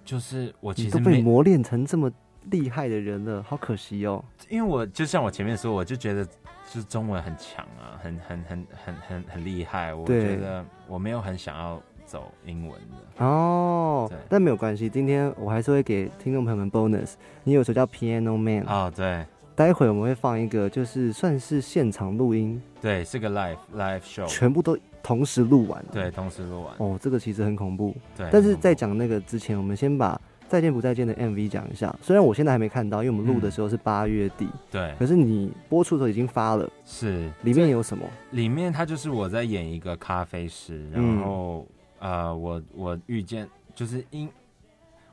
[0.04, 2.12] 就是我其实都被，磨练成这么
[2.50, 4.22] 厉害的人了，好可惜哦。
[4.50, 6.32] 因为我就像我前面说，我就觉得就
[6.72, 9.94] 是中文很强啊，很很很很很很厉害。
[9.94, 13.24] 我觉得我没有很想要走英文的。
[13.24, 17.12] 哦对，但没有关系，今天我还是会给听众朋友们 bonus。
[17.42, 19.24] 你有首叫 Piano Man，、哦，对
[19.56, 25.84] 待会我们会放一个，就是算是现场录音，对，是个 live live show，全部都同时录完。
[25.92, 26.74] 对，，同时录完。
[26.78, 27.94] 哦，这个其实很恐怖。
[28.16, 30.14] 对，但是在讲那个之前，我们先把
[30.48, 31.94] 《再见不再见》的 MV 讲一下。
[32.02, 38.04] 虽然我现在还没看到，因为我们录的时候是八月底，怖对可是你播出的时候已经发了，是里面有什么？
[38.32, 41.64] 里面它就是我在演一个咖啡师，嗯然后、
[42.04, 44.30] 呃，我我遇见就是因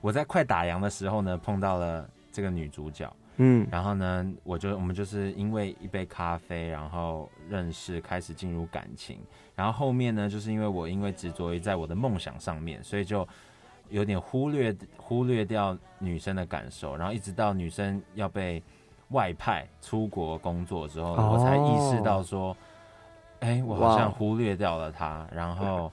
[0.01, 9.19] 我在快打烊的时候呢，碰到了这个女主角，嗯，然后呢，我就我们就是因为一杯咖啡，然后认识，开始进入感情，
[9.55, 13.25] 然后后面呢，就是因为我因为执着于在我的梦想上面，所以就
[13.87, 18.61] 有点忽略忽略掉女生的感受，然后一直到女生要被
[19.11, 22.53] 外派出国工作之后，哦我才意识到说，
[23.39, 25.89] 哎，我好像忽略掉了她，然后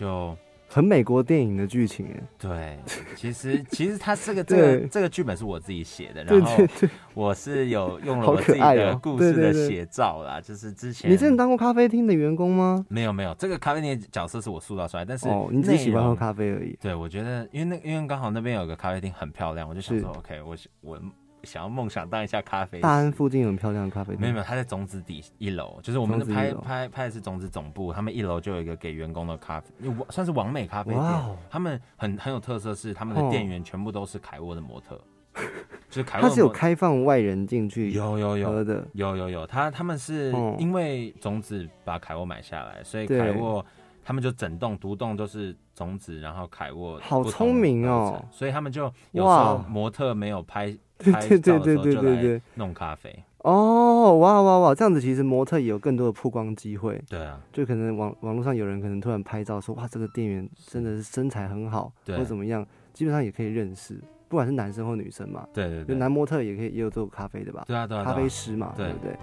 [0.00, 0.36] 就。
[0.72, 2.78] 很美国电影的剧情哎，对，
[3.16, 6.64] 其实其实他这个 这个这个剧本是我自己写的，然后
[7.12, 12.86] 我是有用了我自己的故事的写照啦，就是之前你真的当过咖啡厅的员工吗？
[12.88, 16.78] 没有没有，这个咖啡厅角色是我塑造出来，但是你自己喜欢喝咖啡而已。
[16.80, 21.02] 对，我觉得因为那因为刚好那边有个咖啡厅很漂亮，我就想说 OK，我我。
[21.42, 22.80] 想要梦想当一下咖啡。
[22.80, 24.20] 大安附近有很漂亮的咖啡店。
[24.20, 29.68] 没有没有，他在种子底一楼，就是我们的拍拍拍的是种子总部，他们一楼就有一个给员工的咖啡，
[30.10, 31.04] 算是完美咖啡店。
[31.48, 35.00] 他们很很有特色，是他们的店员全部都是凯沃的模特，
[35.88, 36.28] 就是凯沃。
[36.28, 39.46] 他是有开放外人进去，有有有的，有有有。
[39.46, 43.64] 他他们是因为种子把凯沃买下来，所以凯沃
[44.10, 50.76] 他们就整栋独栋都是种子，然后凯沃好聪明哦，所以他们就有时候模特没有拍。
[50.98, 57.00] 拍照对对对对对，弄咖啡哦，哇哇哇，这样子其实模特也有更多的曝光机会。
[57.08, 63.94] 对啊，就可能网网络上有人可能突然拍照说，哇，这个店员真的是身材很好，或怎么样，基本上也可以认识，
[64.28, 65.46] 不管是男生或女生嘛。
[65.54, 67.64] 对对对，男模特也可以也有做咖啡的吧？
[67.68, 69.16] 对啊对啊，咖啡师嘛，对不对？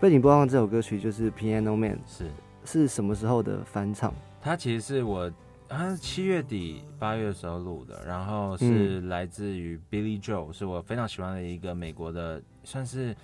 [0.00, 2.30] 背景播放这首歌曲就是《Piano Man》，是
[2.70, 4.12] 是什么时候的翻唱？
[4.42, 5.32] 它其实是我。
[5.70, 13.14] 他是七月底八月的时候录的，然后是来自于 Billy Joe，是我非常喜欢的一个美国的算是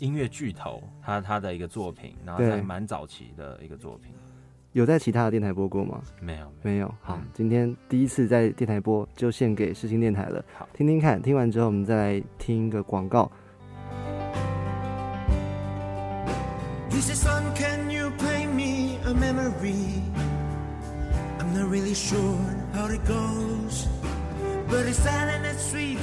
[0.00, 4.12] 音乐巨头，他他的一个作品，然后在蛮早期的一个作品。
[4.72, 6.02] 有在其他的电台播过吗？
[6.20, 6.94] 没有，没有。
[7.00, 10.44] 好，今天第一次在电台播，就献给世新电台了。
[10.58, 13.32] 好，听听看，听完之后我们再来听一个广告。
[21.54, 22.38] Not really sure
[22.72, 23.86] how it goes.
[24.68, 26.00] But it's sad and sweet,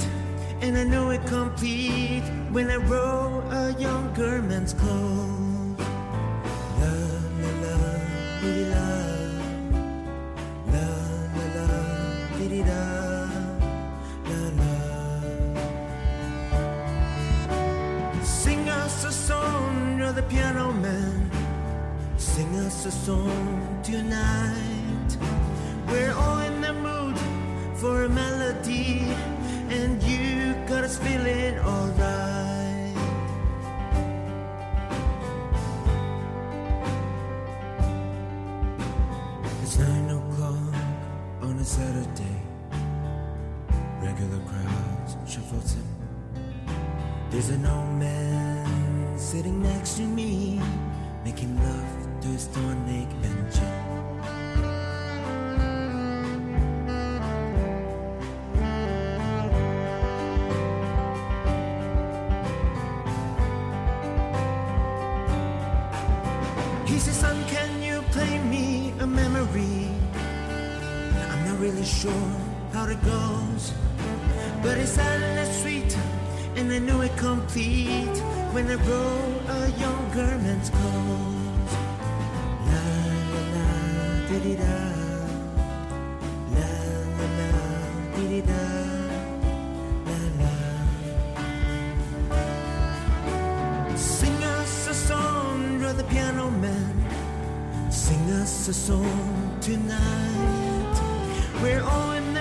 [0.60, 5.78] and I know it complete when I roll a younger man's clothes.
[6.80, 6.92] La
[7.42, 7.76] la la,
[8.40, 8.88] dee la,
[10.72, 10.86] la
[11.36, 11.68] la la,
[12.38, 12.84] dee da,
[14.28, 14.74] la la.
[18.24, 21.21] Sing us a song, you're the piano man.
[22.32, 25.18] Sing us a song tonight.
[25.88, 27.18] We're all in the mood
[27.76, 29.00] for a melody,
[29.68, 32.96] and you got us feeling alright.
[39.62, 40.74] It's nine o'clock
[41.42, 42.40] on a Saturday.
[44.00, 45.86] Regular crowds shuffles in.
[47.28, 50.62] There's an old man sitting next to me,
[51.26, 51.81] making love
[52.32, 52.38] he
[66.98, 69.88] says, son, can you play me a memory?
[71.28, 72.12] I'm not really sure
[72.72, 73.74] how it goes,
[74.62, 75.94] but it's silent sweet,
[76.56, 78.16] and I knew it complete
[78.52, 81.31] when I roll a young girl's clothes.
[93.94, 97.92] Sing us a song, you're piano man.
[97.92, 100.94] Sing us a song tonight.
[101.62, 102.31] We're all in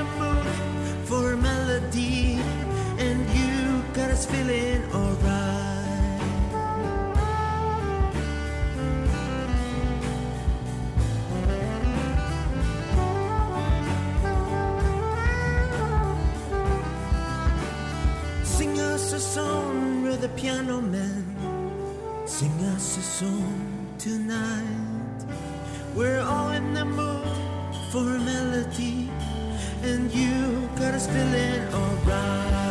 [20.67, 22.27] man.
[22.27, 25.25] Sing us a song tonight.
[25.95, 29.09] We're all in the mood for a melody,
[29.81, 32.70] and you got us feeling alright.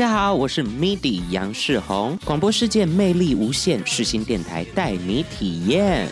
[0.00, 6.08] 大家好，我是 MIDI 杨世宏，广播世界魅力无限，世新电台带你体验。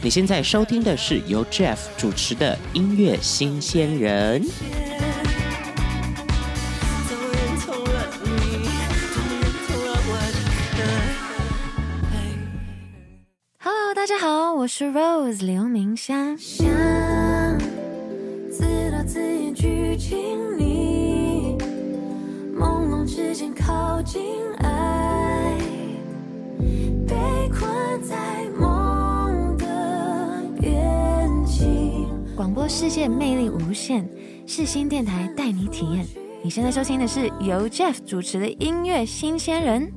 [0.00, 4.46] 你现在收听的是由 Jeff 主持的音乐新鲜人。
[13.58, 16.38] Hello，大家好，我是 Rose 刘明湘。
[19.04, 21.58] 自导自演剧情里，
[22.56, 24.22] 朦胧之间靠近
[24.58, 25.58] 爱，
[27.06, 27.14] 被
[27.50, 32.08] 困在梦的边境。
[32.34, 34.08] 广播世界魅力无限，
[34.46, 36.06] 世新电台带你体验。
[36.42, 39.92] 你现在收听的是由 Jeff 主持的音乐新鲜人。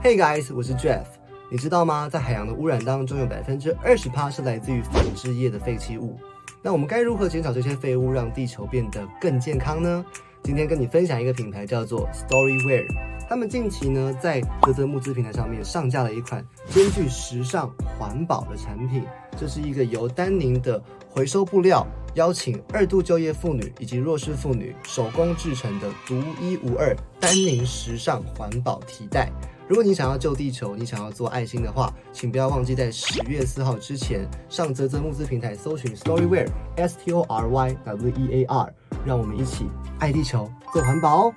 [0.00, 1.02] Hey guys，我是 Jeff。
[1.50, 2.08] 你知道吗？
[2.08, 6.16] 在海洋的污染当中，有百分之二十趴是来自于纺织业的废弃物。
[6.62, 10.04] 那我们该如何减少这些废物，让地球变得更健康呢？
[10.44, 12.86] 今天跟你分享一个品牌，叫做 Storywear。
[13.28, 17.68] 他们近期呢，在泽泽募资平台上面上架了一款兼具时尚
[17.98, 19.02] 环保的产品。
[19.36, 20.80] 这是一个由丹宁的
[21.10, 21.84] 回收布料，
[22.14, 29.28] 邀请二度就业妇女以及弱势妇女手工制成的独一无二丹宁时尚环保提袋。
[29.68, 39.66] 如果你想要救地球，你想要做爱心的话，请不要忘记在十月四号之前上泽泽募资平台搜寻 Storyware S T O R Y W E A R，让我们一起
[39.98, 41.32] 爱地球，做环保哦。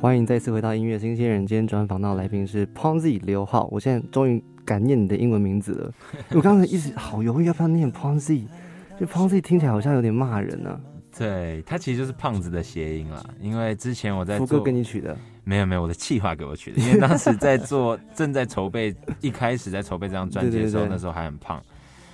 [0.00, 1.46] 欢迎再次回到音乐新鲜人。
[1.46, 5.92] 今天专访到的来宾是 Ponzi 刘浩，我现在终于敢念你的英文名字了。
[6.30, 8.44] 我刚才一直好犹豫要不要念 Ponzi，
[9.00, 10.78] 就 Ponzi 听起来好像有点骂人呢、
[11.16, 13.24] 对，它其实就是胖子的谐音啦。
[13.40, 21.62] 因为之前我在做福哥给你取的，没有没有，我的气话给我取的，因为当时在做， 正在筹备，一开始在筹备这张专辑的时候，那时候还很胖，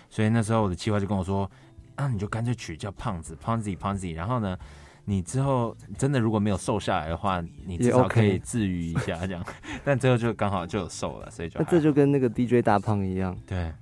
[0.09, 1.51] 所以那时候我的气话就跟我说，
[1.97, 4.57] 啊，你就干脆取叫胖子，Ponzi Ponzi，然后呢，
[5.05, 9.45] 你之后真的如果没有瘦下来的话，你至少可以 治愈一下这样，
[9.85, 13.73] 但最后就刚好就有瘦了，所以就那这就跟那个 DJ 大胖一样，对，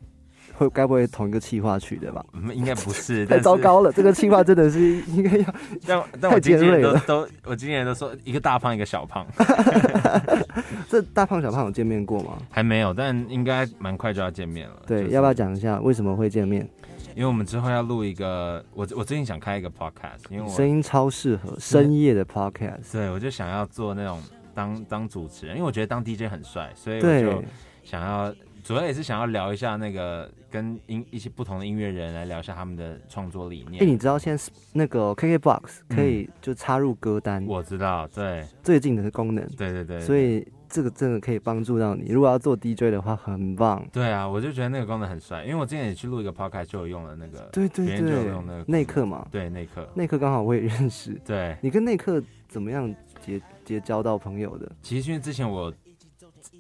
[0.57, 2.25] 会该不会同一个企划去的吧？
[2.33, 5.55] 嗯应该不是， 太糟糕了，这个企划真的是应该要
[5.87, 9.27] 但但太我经纪人尖锐了都都，我今年都说一个大胖一个小胖，
[10.89, 12.39] 这大胖小胖有见面过吗？
[12.51, 14.83] 还没有，但应该蛮快就要见面了。
[14.87, 16.69] 对，就是要不要讲一下为什么会见面？
[17.15, 24.21] 因为我们之后要录一个，我我最近想开一个 podcast，因为我声音超适合深夜的 podcast，对我就想要做那种
[24.53, 27.45] 当当主持人，因为我觉得当 DJ 很帅，所以我就
[27.85, 28.35] 想要
[28.65, 33.83] 主要也是想要聊一下那个跟音一些不同的音乐人来聊一下他们的创作理念。
[33.83, 35.61] 哎、你知道现在那个 KKBOX
[35.91, 42.11] 可以就插入歌单，嗯我知道，对最近的功能，对对对，所以这个真的可以帮助到你。
[42.11, 43.87] 如果要做 DJ 的话，很棒。
[43.93, 51.21] 对啊，我就觉得那个功能很帅，因为我之前也去录一个 podcast 就有用了那个，对对别人就用那个，内克嘛，对内克，内克刚好我也认识。
[51.23, 54.73] 对，你跟内克怎么样结结交到朋友的？
[54.81, 55.71] 其实因为之前我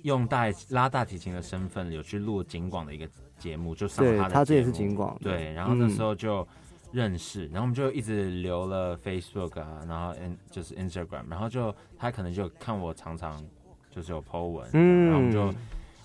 [0.04, 5.90] 用大拉大提琴的身份有去录景广的一个节目，就上他的他这也是景广，对，然后那嗯。
[5.90, 6.46] 时候就
[6.92, 13.42] 认识，然后我们就一直留了 Facebook 啊，然后 in 就是 Instagram，然后就他可能就看我常常
[13.90, 15.58] 就是有 po 文，嗯，然后我们就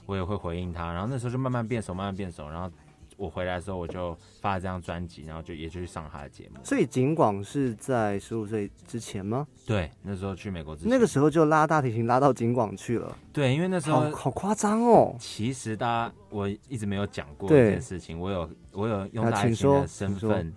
[0.05, 2.71] 我也会回应他，然后那时候就慢慢变熟，慢慢变熟，然后
[3.19, 6.59] 我回来的时候我就发了这张专辑，然后就也就去上他的节目。
[6.63, 9.45] 所以景广是在十五岁之前吗？
[9.65, 15.13] 对，那时候去美国之前那个时候就拉大提琴拉到景广去了，对，因为那时候好夸张哦。
[15.19, 20.53] 其实大家我一直没有讲过这件事情，我有我有用啊大提琴的身份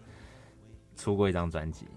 [0.95, 1.89] 出过一张专辑，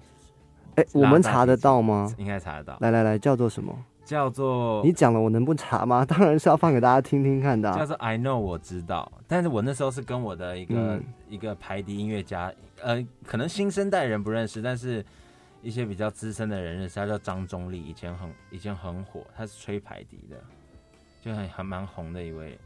[0.78, 2.12] 哎、我们查得到吗？
[2.18, 3.72] 应该查得到，来来来，叫做什么？
[4.06, 6.06] 叫做你讲了，我能不查吗？
[6.08, 12.54] 当然是要放给大家听听看的啊、叫做 I know 我知道，但是我那时候是跟我的一个、嗯一个排笛音乐家，
[12.84, 15.04] 呃，可能新生代人不认识，但是
[15.64, 20.38] 一些比较资深的人认识，他叫张中立，以前很以前很火，他是吹排笛的，
[21.20, 22.58] 就很还蛮红的一位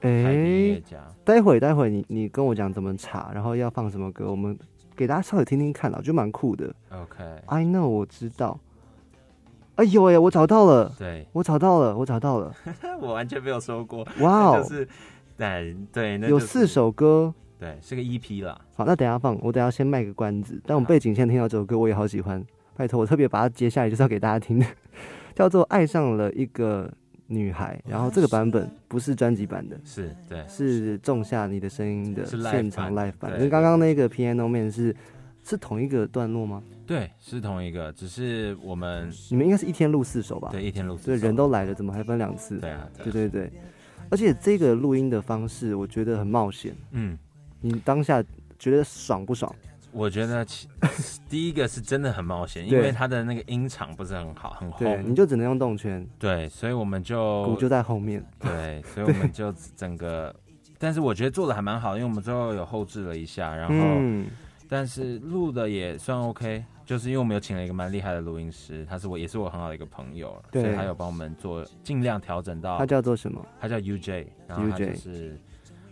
[0.00, 0.96] 哎、排笛音乐家。
[1.24, 4.58] 待会待会你你跟我讲怎么查，然后要放什么歌，我们
[4.96, 6.74] 给大家稍微听听看啦，我觉得蛮酷的。
[6.90, 8.58] OK，I know 我知道。
[9.76, 11.26] 哎呦哎，我找到了，对。
[11.32, 12.54] 我找到了，我找到了，
[13.00, 14.88] 我完全没有说过，哇哦，就是
[15.36, 17.32] 对对，那就是有四，首歌。
[17.58, 18.60] 对，是个 EP 啦。
[18.74, 20.60] 好，那等一下放，我等一下先卖个关子。
[20.66, 22.44] 但我们背景现在听到这首歌，我也好喜欢，
[22.76, 24.66] 拜托，我特别把它接下来就是要给大家听的，
[25.34, 26.90] 叫做《爱上了一个
[27.28, 33.40] 女孩，然后这个版本不是专辑版的，是对，是种下你的声音的现场 live 版，对。
[33.40, 34.94] 跟刚刚那个 Piano Man 是
[35.48, 36.62] 是同一个段落吗？
[36.86, 40.48] 对，是同一个，只是我们你们应该是一天录四首吧？
[40.50, 42.58] 对一天录，四首人都来了，怎么还分两次？
[42.58, 43.52] 对啊，对对对，
[44.10, 47.16] 而且这个录音的方式我觉得很冒险，嗯，
[47.60, 48.22] 你当下
[48.58, 49.54] 觉得爽不爽？
[49.92, 50.68] 我觉得其
[51.28, 58.22] 第一个是真的很冒险， 因为它的那个音场不是很好，很对，你就只能用动圈，对，所以我们就鼓就在后面。
[58.38, 60.34] 对，所以我 们就整个，
[60.78, 64.26] 但是我觉得做的还蛮好，因为我们最后有后置了一下，然后、嗯，
[64.68, 73.44] 但是录的也算 OK，就是因为我们有请了一个蛮厉害的录音师，他是我也是我很好的一个朋友，所对以他有帮我们做尽量调整到他，叫做什么？
[73.60, 75.38] 他叫 UJ，然后他就是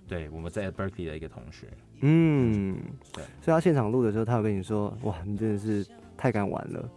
[0.09, 1.68] 对我们在 Berkeley 的一个同学，
[2.01, 2.77] 嗯，
[3.12, 6.89] 对所以他现场录的时候，他有跟你说，哇，你真的是太敢玩了。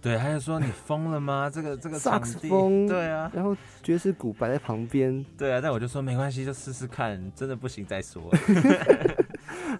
[0.00, 1.50] 对，他就说你疯了吗？
[1.52, 8.22] 这个这个萨克斯风对啊，然后爵士鼓摆在旁边，对啊，但我就说没关系，就试试看，真的不行再说。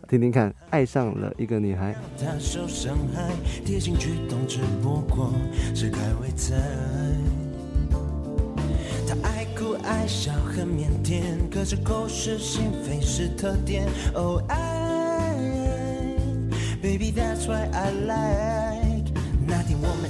[0.09, 1.95] 听听看，爱上了一个女孩。
[2.19, 3.31] 他受伤害，
[3.65, 5.33] 贴心举动只不过
[5.75, 6.57] 是开胃菜。
[9.07, 13.87] 他爱哭爱笑很腼腆，可是口是心非是特点。
[14.15, 15.35] 哦爱
[16.83, 18.68] ，baby that's why I like。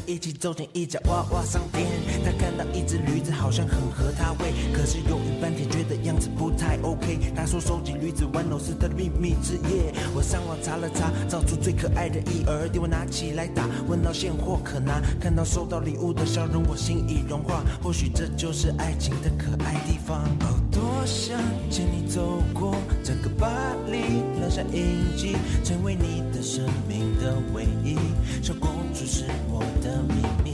[0.09, 1.87] 一起走进一家娃娃商店，
[2.25, 7.19] 他看到一只驴子好像很合他胃，可是犹豫半天觉得样子不太 OK。
[7.37, 9.93] 他说收集驴子玩偶是他的秘密之夜。
[10.15, 17.63] 我上网查了查，找出最可爱的一儿，电话拿起来打，问到现货可拿，看到收到礼物的笑容，我心已融化。
[17.83, 20.25] 或许这就是爱情的可爱地方。
[20.41, 21.39] 哦，多想
[21.69, 23.47] 牵你走过整个巴
[23.91, 27.99] 黎，留下印记，成为你的生命的唯一。
[28.43, 30.53] 小公主是我的秘密。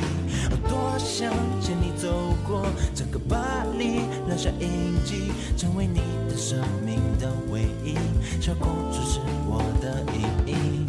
[0.51, 1.32] 我，多想
[1.62, 7.97] 牵你走过整个巴黎，留下印记，成为你的生命的唯一。
[8.42, 9.18] 小公主是
[9.49, 10.84] 我的意义。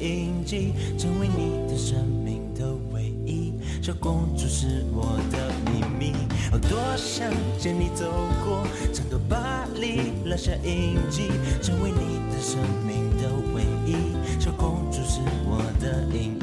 [0.00, 3.52] 印记，成为你的生命的唯一。
[3.82, 6.12] 小公主是我的秘密。
[6.52, 8.06] 哦，多想见你走
[8.44, 11.28] 过整个巴黎，留下印记，
[11.62, 14.16] 成为你的生命的唯一。
[14.40, 16.38] 小公主是我的印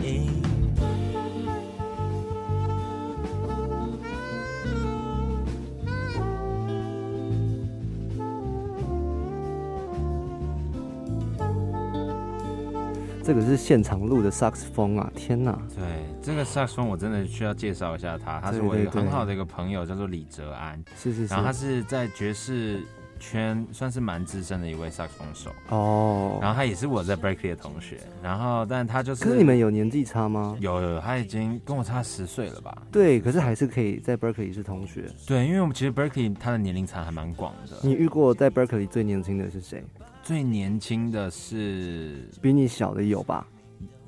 [13.25, 15.11] 这个是现场录的萨克斯风啊！
[15.15, 15.83] 天哪，对，
[16.21, 22.83] 这个萨克斯风我真的需要介绍一下他，他是我一个很好的一个朋友，叫做李哲安，是是是然后他是在爵士
[23.19, 26.37] 圈算是蛮资深的一位萨克斯风手，哦。
[26.39, 30.55] 然后他也是我在 Berkeley 的同学，然后但他就是，可是你们有年纪差吗？
[30.59, 32.77] 有有，他已经跟我差十岁了吧？
[32.91, 35.09] 对，可是还是可以在 Berkeley 是同学。
[35.25, 39.83] 对，因为我们其实 Berkeley 他的年龄差还蛮广的，你遇过在 Berkeley 最年轻的是谁？
[40.25, 43.45] 最年轻的是比你小的有吧？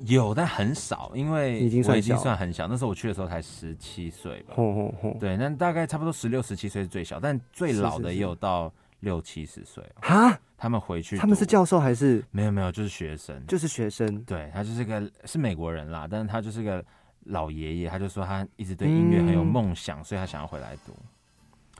[0.00, 4.54] 有，但很少，因为已经算我已经算很小，那时候我去的时候才十七岁吧。
[4.56, 5.16] 吼吼吼！
[5.20, 10.02] 对，那大概差不多十六、十七岁是最小，但最老的也有到六七十岁哦。
[10.02, 14.20] 哈，他们回去，他们是教授还是没有没有，就是学生，就是学生？
[14.24, 16.84] 对他就是个是美国人啦，但是他就是个
[17.26, 20.92] 老爷爷，他就说他一直对音乐很有嗯梦想，所以他想要回来读，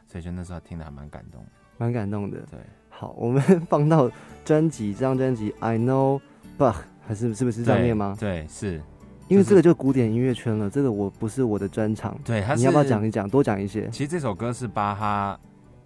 [0.06, 1.50] 所以就那时候听的还蛮感动的。
[1.76, 2.40] 蛮感动的。
[2.50, 2.60] 对，
[2.98, 3.40] 好，我们
[3.70, 4.10] 放到
[4.44, 6.20] 专辑这张专辑《I Know
[6.58, 6.72] Bach》
[7.06, 8.16] 还是是不是这样念吗？
[8.18, 8.82] 对，是
[9.28, 12.18] 因为这个就古典音乐圈了，这个我不是我的专长。
[12.24, 13.88] 对，他你要不要讲一讲，多讲一些？
[13.92, 15.38] 其实这首歌是巴哈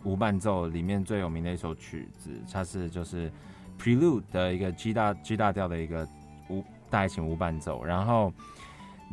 [0.05, 3.31] 无伴奏里面最有名的一首曲子，它是就是
[3.79, 6.09] Prelude 的一个 G 大 G 大调的一个
[6.49, 8.33] 无大提琴无伴奏，然后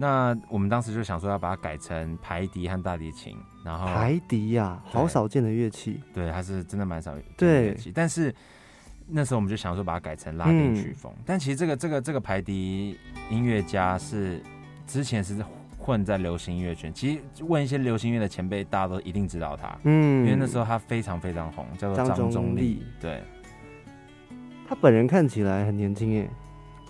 [0.02, 3.36] 那我们当时就想说要把它改成排笛和大提琴，
[3.66, 6.00] 然后排笛呀，好少见的乐器。
[6.14, 8.34] 对，它是真的蛮少对乐器，但是
[9.06, 12.98] 那时候我们就想说把它改成拉丁嗯曲风，但其实这个这个这个排笛
[13.30, 14.42] 音乐家是
[14.88, 15.44] 之前是
[15.78, 22.62] 混在流行音乐圈，其实问一些流行音乐的前辈，大家都一定知道他，嗯，因为那时候他非常非常红，叫做张忠张忠立。
[22.62, 23.22] 立，对。
[24.66, 26.30] 他本人看起来很年轻耶。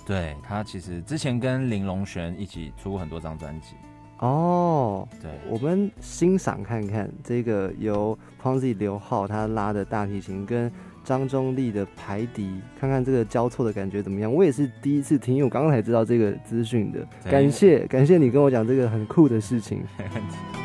[0.05, 3.75] 对他其实之前跟林隆璇一起出过很多张专辑，
[4.19, 10.71] 哦，对，我们欣赏看看这个由 Ponzi 刘浩他拉的大提琴跟
[11.03, 14.31] 张忠立的排笛，看看这个交错的感觉怎么样。
[14.31, 16.99] 我也是第一次听，因为我刚刚才知道这个资讯的。
[17.23, 19.83] 感谢感谢你跟我讲这个很酷的事情。
[19.97, 20.58] 这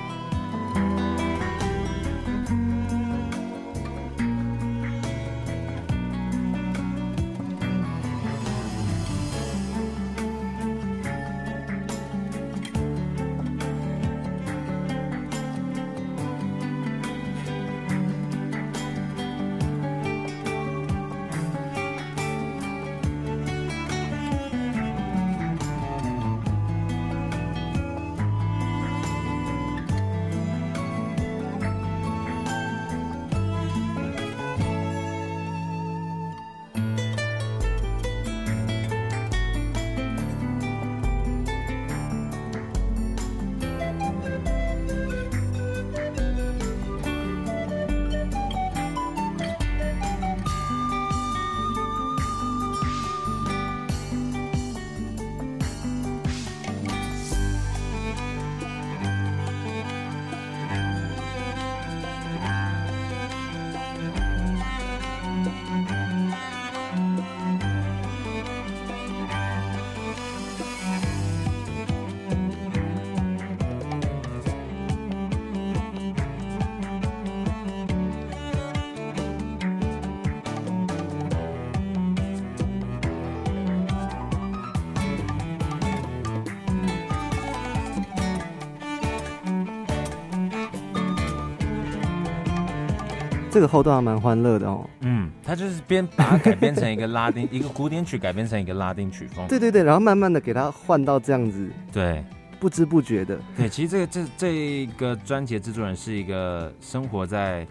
[93.64, 94.88] 个后段还蛮欢乐的哦。
[95.00, 99.48] 嗯，他就是边把它改编成一个拉丁， 一个古典曲改编成一个拉丁曲风。
[99.48, 101.70] 对对对，然后慢慢的给它换到这样子。
[101.90, 102.22] 对，
[102.60, 103.38] 不知不觉的。
[103.56, 107.66] 对，其实这个这这个专辑制作人是一个生活在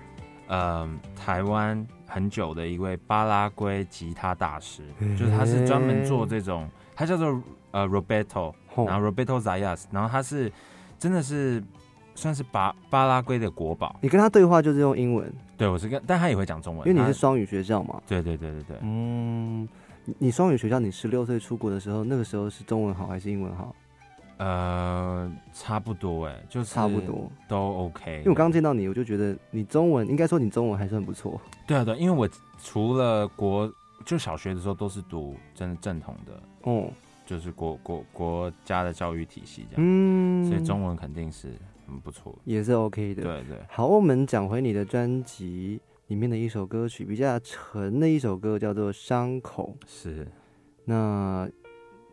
[0.47, 4.81] 呃台湾很久的一位巴拉圭吉他大师，
[5.17, 7.41] 就是他是专门做这种，他叫做
[7.71, 8.53] 呃 Roberto，
[8.85, 10.51] 然后 Roberto Zayas，然后他是
[10.97, 11.63] 真的是。
[12.15, 13.95] 算是巴巴拉圭的国宝。
[14.01, 15.31] 你跟他对话就是用英文？
[15.57, 18.01] 对，我是跟，但他也会讲中文，因为你是双语学校嘛。
[18.07, 18.77] 对对对对对。
[18.81, 19.67] 嗯，
[20.17, 23.75] 你双语学校，你十六岁出国的时候，那个时候是中文好还是英文好？
[24.37, 28.17] 呃，差不多哎，就差不多都 OK。
[28.17, 31.39] 因为我刚刚见到你，我就觉得你中文应该说你中文还算不错。
[31.67, 33.71] 对啊对，因为我除了国
[34.05, 36.33] 就小学的时候都是读真的正统的
[36.63, 36.89] 哦，
[37.25, 41.53] 就是国国国家的教育体系这样，嗯，所以中文肯定是。
[41.85, 43.23] 很不错，也是 OK 的。
[43.23, 49.75] 对对，好，我们讲回你的专辑里面的一首歌曲，比较沉的一首歌，叫做《伤口》。
[49.87, 50.27] 是，
[50.85, 51.49] 那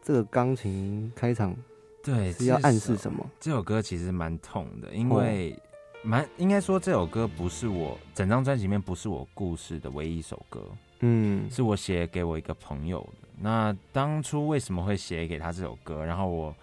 [0.03, 1.57] 这个钢琴开场，
[2.03, 3.25] 对，是要暗示什么？
[3.39, 5.57] 这首歌其实蛮痛的，因为
[6.03, 10.64] 蛮应该说这首歌不是我整张专辑里面不是我故事的唯一一首歌，
[11.01, 13.29] 嗯，是我写给我一个朋友的。
[13.39, 16.05] 那当初为什么会写给他这首歌？
[16.05, 16.55] 然后我。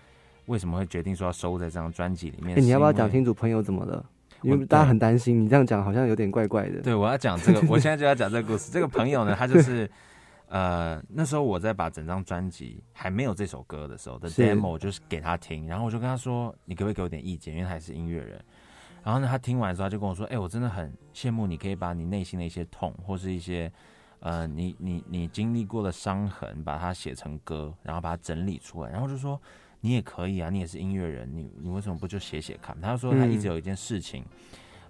[0.48, 2.62] 为什么会决定说要收在这张专辑里面？
[2.62, 4.06] 你要不要讲清楚朋友怎么了？
[4.44, 6.80] 因为大家很担心，你这样讲好像有点怪怪的。
[6.82, 8.72] 对，我要讲这个， 我现在就要讲这个故事。
[8.72, 9.90] 这个朋友呢，他就是
[10.48, 18.40] 呃，那时候我在把整张专辑还没有这首歌的时候的 demo，就是给他听，然后我就跟他说：“你可不可以给我点意见？”因为他也是音乐人。
[19.04, 23.72] 然后呢，他听完之后他就跟我说：“哎，我真的很羡慕你，可以把你内心的一些痛，或是一些
[24.20, 29.42] 呃，你你你经历过的伤痕，把它写成歌，然后把它整理出来。”然后就说。
[29.80, 32.80] 你也可以啊，你也是音乐人，你你为什么不就写写看？
[32.82, 34.26] 他说他一直有一件事情，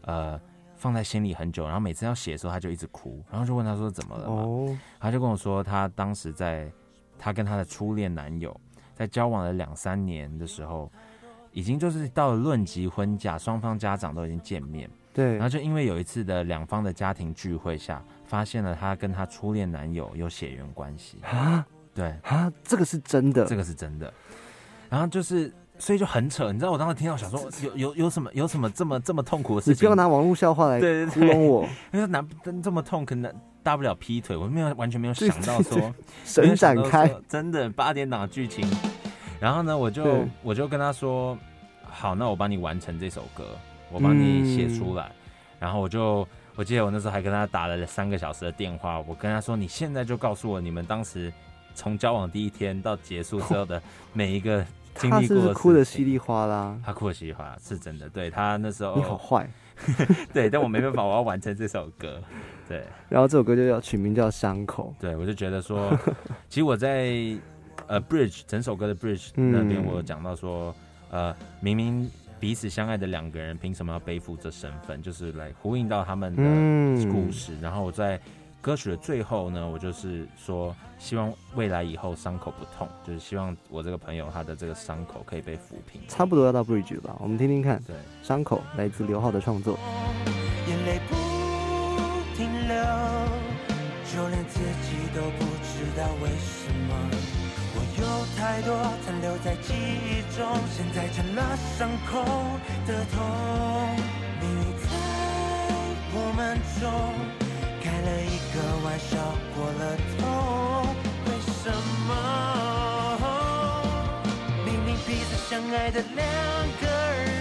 [0.02, 0.40] 呃，
[0.76, 4.80] 放在心里很久，然后每次要写的时候他就一直哭，然后就问他说怎么了嘛？
[5.00, 6.72] 他就跟我说他当时在
[7.20, 8.56] 他跟他的初恋男友
[8.96, 10.92] 在交往了两三年的时候，
[11.52, 21.20] 已经就是到了论及婚嫁，双方家长都已经见面，对，然后就因为有一次的两方的家庭聚会下，发现了他跟他初恋男友有血缘关系。
[21.24, 22.10] 啊，对。
[22.24, 24.14] 啊，这个是真的，这个是真的。
[24.90, 29.74] 然后就是，所以就很扯，你知道，我当时听到想说，有有有什么有什么这么这么痛苦的事情？
[29.74, 32.28] 你不要拿网络笑话来 糊弄我， 因为难
[32.64, 34.36] 这么痛，可能大不了劈腿。
[34.36, 38.68] 我没有完全没有想到说神展开，真的八点档剧情。
[39.40, 41.38] 然后呢，我就我就跟他说，
[41.84, 43.44] 好，那我帮你完成这首歌，
[43.92, 45.12] 我帮你写出来。
[45.60, 51.32] 然后我就我记得我那时候还跟他打了三个小时的电话，我跟他说，你现在就告诉我你们当时
[51.78, 54.66] 从交往第一天到结束之后的每一个。
[55.00, 58.10] 他是哭的稀里哗啦，他哭的稀里哗啦是真的。
[58.10, 59.48] 对他那时候，你好坏，
[60.34, 62.20] 对，但我没办法，我要完成这首歌。
[62.68, 64.92] 对，然后这首歌就要取名叫《伤口》。
[65.00, 65.96] 对，我就觉得说，
[66.50, 67.14] 其实我在
[67.86, 70.74] 呃 Bridge 整首歌的 Bridge 那边，我有讲到说，
[71.12, 72.10] 呃，明明
[72.40, 75.00] 彼此相爱的两个人，凭什么要背负这身份？
[75.00, 77.54] 就是来呼应到他们的故事。
[77.62, 78.20] 然后我在
[78.62, 86.02] 歌曲的最后呢，我就是说，希望未来以后伤口不痛，就是希望我这个朋友他的这个伤口可以被抚平。
[86.08, 87.16] 差不多要到 bridge 吧？
[87.20, 87.82] 我们听听看。
[87.84, 89.80] 对，伤口来自刘浩的创作。
[90.68, 91.16] 眼泪不
[92.36, 92.76] 停流，
[94.14, 96.94] 就连自己都不知道为什么。
[97.74, 98.04] 我有
[98.36, 100.46] 太多残留在记忆中，
[100.76, 102.22] 现在成了伤口
[102.86, 103.16] 的痛。
[104.42, 104.90] 命运在
[106.14, 107.37] 我们中。
[108.24, 109.18] 一个玩笑，
[109.56, 110.22] 过了头，
[111.26, 111.30] 为
[111.64, 111.72] 什
[112.08, 112.12] 么？
[114.66, 116.26] 明明彼此相爱的两
[116.82, 116.86] 个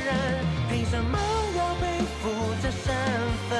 [0.06, 0.10] 人，
[0.70, 1.18] 凭什么
[1.56, 1.84] 要背
[2.20, 2.22] 负
[2.62, 2.84] 着身
[3.48, 3.50] 份？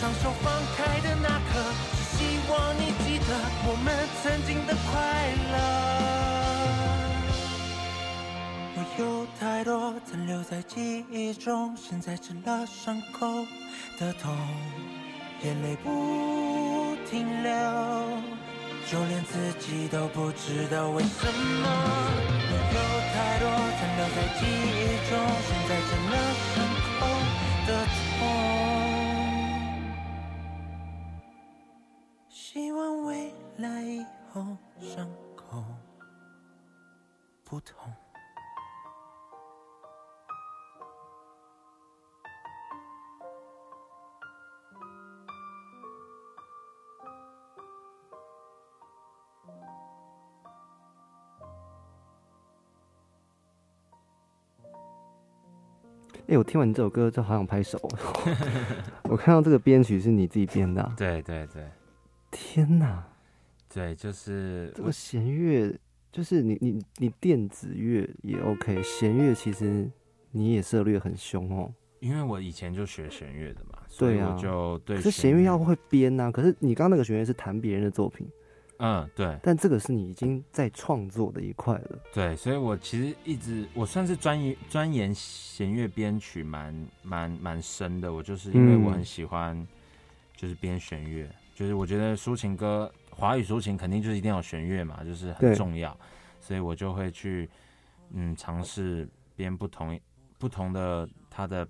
[0.00, 1.52] 双手放开的那刻，
[1.92, 2.18] 只希
[2.50, 3.30] 望你记得
[3.66, 3.86] 我们
[4.22, 4.92] 曾经的快
[5.52, 5.54] 乐。
[8.74, 13.46] 我有太多残留在记忆中，现在成了伤口
[13.98, 14.36] 的痛。
[15.44, 17.50] 眼泪不停流，
[18.88, 21.66] 就连自己都不知道为什么。
[22.74, 22.78] 有
[23.12, 23.44] 太多
[23.76, 24.80] 残留在记忆
[25.10, 26.14] 中，现在成了
[26.54, 26.54] 伤
[26.86, 26.90] 口
[27.66, 28.20] 的痛。
[32.28, 35.64] 希望未来以后伤口
[37.42, 37.81] 不痛。
[56.32, 57.78] 哎，我听完你这首歌就好想拍手。
[59.04, 60.90] 我看到这个编曲是你自己编的。
[60.96, 61.62] 对对对。
[62.30, 63.04] 天哪！
[63.68, 65.78] 对，就是这个弦乐，
[66.10, 69.86] 就是你你你电子乐也 OK，弦乐其实
[70.30, 71.70] 你也涉猎很凶哦。
[72.00, 74.96] 因为我以前就学弦乐的嘛，所以我就对。
[74.96, 78.26] 可是弦乐要会编呐，可是你刚刚那个弦乐是弹别人的作品。
[78.84, 81.98] 嗯，对，但这个是你已经在创作的一块了。
[82.12, 88.12] 对，所以我其实一直我算是专研钻研弦乐编曲蛮蛮蛮深的。
[88.12, 89.64] 我就是因为我很喜欢，
[90.36, 95.96] 就是编弦乐，就是我觉得抒情歌，华语抒情肯定就是一定要弦乐嘛，就是很重要，
[96.40, 97.48] 所以我就会去
[98.10, 100.00] 嗯尝试编不同
[100.38, 101.66] 不同的它的。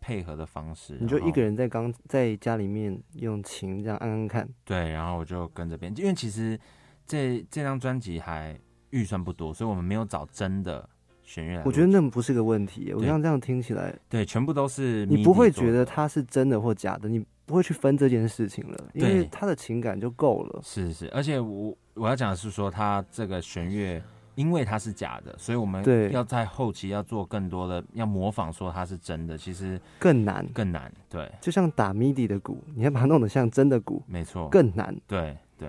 [0.00, 4.48] 配合的方式，你就一个人在刚在家里面用琴这样按按看。
[4.64, 6.58] 对，然后我就跟着编，因为其实
[7.06, 8.58] 这这张专辑还
[8.90, 10.88] 预算不多，所以我们没有找真的
[11.22, 11.62] 弦乐。
[11.64, 20.60] 我觉得那不是个问题，我像这样听起来，对，全部都是你不会觉得它是真的或假的，你不会去分这件事情了，因为他的情感就够了。
[20.62, 24.02] 是是，而且我我要讲的是说，他这个弦乐。
[24.38, 30.92] 因为它是假的，所以我们要在后期要做更多的，要模仿说它是真的，其实更难，更难。
[31.10, 34.96] 对，就像打 MIDI 的鼓，你要把它弄得像真的鼓，没错，更难。
[35.08, 35.68] 对对，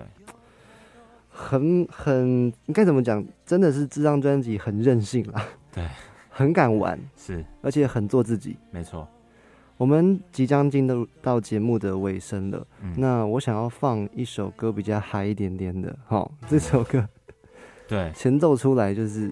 [1.28, 3.26] 很很，应该怎么讲？
[3.44, 5.84] 真的是这张专辑很任性啦，对，
[6.30, 9.04] 很敢玩，是，而且很做自己，没错。
[9.78, 12.64] 我们即将进入到节目的尾声了，
[12.96, 17.08] 那我想要放一首歌比较嗨一点点的，好，这首歌。
[17.90, 19.30] 对，前奏出来就是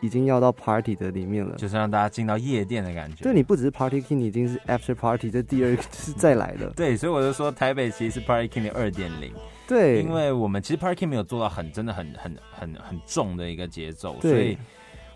[0.00, 3.24] 已经要到 party 的里面了，就是让大家进到夜店的感觉。
[3.24, 6.70] 对你不只是 party king，你已经是 after party，这第二是再来的。
[6.76, 9.32] 对，所以我就说台北其实是 party king 的二点零。
[9.66, 14.56] 对，因为我们其实 party king 没有做到很真的很很很很重的一个节奏，所以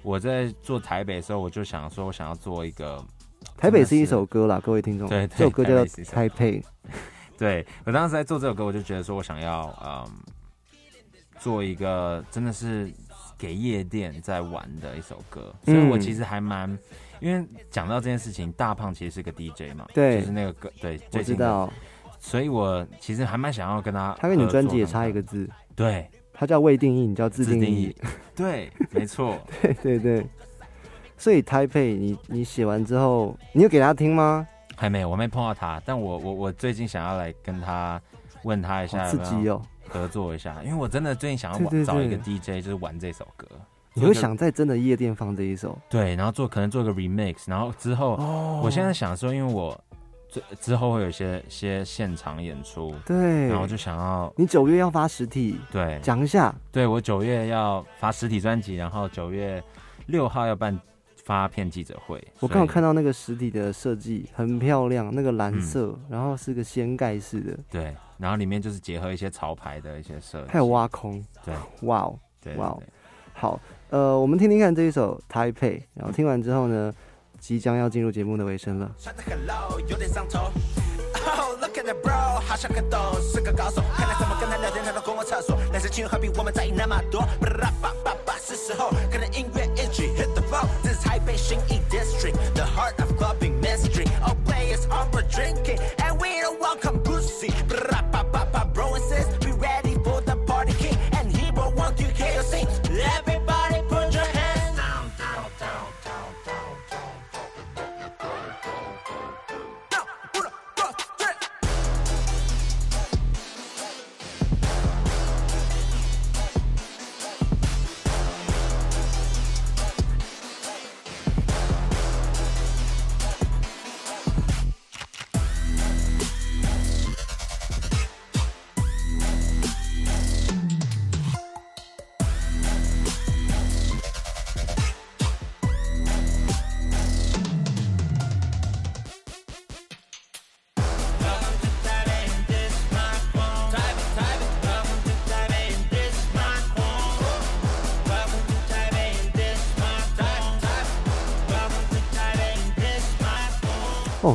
[0.03, 3.01] 我在做台北的时候，我就想说我想要做一个
[3.57, 6.61] 台北是一首歌啦，各位听众，对，这首歌叫做台北。
[7.39, 10.32] 对我当时在做这首歌，我就觉得说我想要嗯。
[11.43, 12.89] 做一个真的是
[13.37, 16.79] 给夜店在玩的一首歌，所以我其实还蛮，
[17.19, 21.69] 因为讲到这件事情，大胖其实是个 DJ 嘛，对，就是那个歌，对，我知道，
[22.21, 27.93] 所以我其实还蛮想要跟他，他跟你专辑也差一个字，对，他叫未定义，你叫自定义，
[28.37, 30.27] 对，没错， 对对对，
[31.17, 34.47] 所以台配你你写完之后，你有给他听吗？
[34.77, 38.01] 还没，我没碰到他，但我我我最近想要来跟他
[38.45, 39.61] 问他一下，刺激哦。
[39.93, 43.47] 合作一下，因为我真的最近想要找一个 DJ，就是玩这首歌。
[43.95, 45.79] 你会想在真的夜店放这一首？
[45.91, 48.17] 对，然后做可能做个 remix，然后之后，
[48.63, 49.79] 我现在想说，因为我
[50.31, 56.55] 之之后会有一些些现场演出，对，然后就想要你九月要发实体，对，讲一下。
[56.71, 59.63] 对我九月要发实体专辑，然后九月
[60.07, 60.81] 六号要办
[61.23, 62.27] 发片记者会。
[62.41, 67.95] 我刚好看到那个实体的设计很漂亮，那个蓝色，然后是个掀盖式的，对。
[68.23, 71.53] 然后里面就是结合一些潮牌的一些设计，还有挖空，对，
[71.89, 72.81] 哇哦，对，哇哦，
[73.35, 73.61] 好，
[73.91, 76.95] 呃，我们听听看这一首《台配》，然后听完之后呢，
[77.41, 78.89] 即将要进入节目的尾声了。
[81.25, 83.83] Oh, look at that bro，好像个懂，是个高手。
[83.97, 85.57] 看他怎么跟他聊天，他都跟我厕所。
[85.71, 87.23] 男生情何必我们在意那么多？
[87.41, 90.67] 巴拉巴巴巴，是时候跟着音乐一起 hit the floor。
[90.83, 94.07] 这是台北新义 district，the heart of clubbing mystery。
[94.23, 95.79] All players on for drinking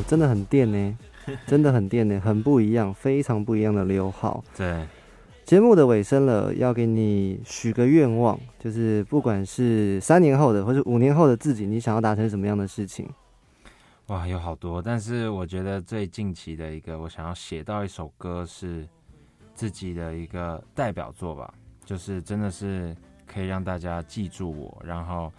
[0.08, 0.98] 真的很电呢，
[1.46, 4.42] 真的很电呢，很不一样，非常不一样的刘浩。
[4.56, 4.88] 对，
[5.44, 13.06] 节目的尾声了，要给你许个愿望，就是不管是三年后的或者五年后的自己，你想要达成什么样的事情？
[14.08, 18.88] 哇，有好多，但是我觉得最近期的一个，我想要写到一首歌是
[19.54, 21.54] 自己的一个代表作吧，
[21.84, 22.96] 就是真的是
[23.26, 24.82] 可以让大家记住我。
[24.86, 25.30] 然后，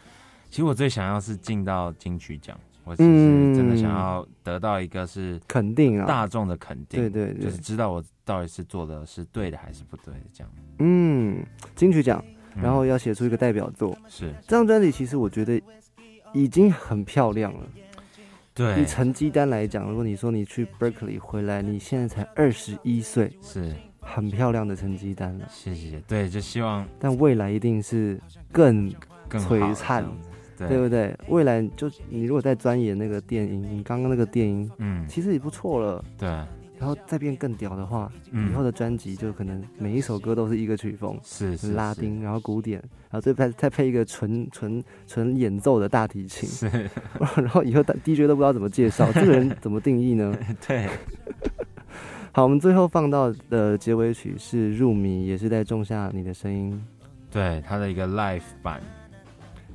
[0.50, 7.44] 其实我最想要是进到金曲奖，我其实真的想要得到一个是肯定啊，大众的肯定，对对对。
[7.44, 10.50] 就是知道我到底是做的是对的还是不对的，这样。
[10.78, 11.44] 嗯，
[11.76, 12.24] 金曲奖，
[12.54, 12.62] 嗯。
[12.62, 13.96] 然后要写出一个代表作。
[14.08, 14.32] 是。
[14.42, 15.60] 这张专辑其实我觉得
[16.32, 17.60] 已经很漂亮了。
[18.54, 18.82] 对。
[18.82, 23.74] 以，成绩单来讲，如果你说你去 Berkeley 回来，你现在才二十一岁，是。
[24.00, 25.46] 很漂亮的成绩单了。
[25.50, 28.18] 谢谢，对，就希望但未来一定是
[28.50, 28.90] 更
[29.28, 30.02] 更璀璨
[30.58, 30.68] 对。
[30.68, 31.16] 对，不对？
[31.28, 36.04] 未来就你如果再钻研那个电音，你刚刚那个电音嗯，其实也不错了。
[36.18, 38.50] 对，然后再变更屌的话，嗯。
[38.50, 42.80] 以后的专辑就可能每一首歌都是一个曲风，是拉丁，然后古典，
[43.10, 46.90] 然后再配再配一个纯纯纯演奏的大提琴，是，
[47.36, 50.36] 然后以后大 DJ 都不知道怎么介绍， 这个人怎么定义呢？
[50.66, 50.88] 对，
[52.32, 56.80] 好，我们最后放到的结尾曲是《入迷》，也是在种下你的声音。
[57.30, 58.80] 对，它的一个 live 版，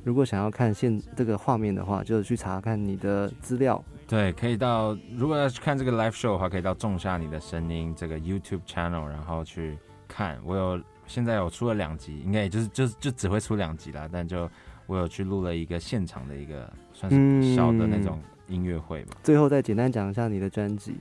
[0.04, 3.82] 如果想要看现这个画面的话，就去查看你的资料。
[4.06, 10.38] 对，可以到如果要去看这个 live show 的话，可以到种下你的声音这个 YouTube channel，然后去看。
[10.44, 14.48] 我有现在有出了两集，应该也就是就就只会出两集啦，但就
[14.86, 19.16] 我有去录了一个现场的一个算是小的那种音乐会吧。
[19.22, 20.96] 最后再简单讲一下你的专辑。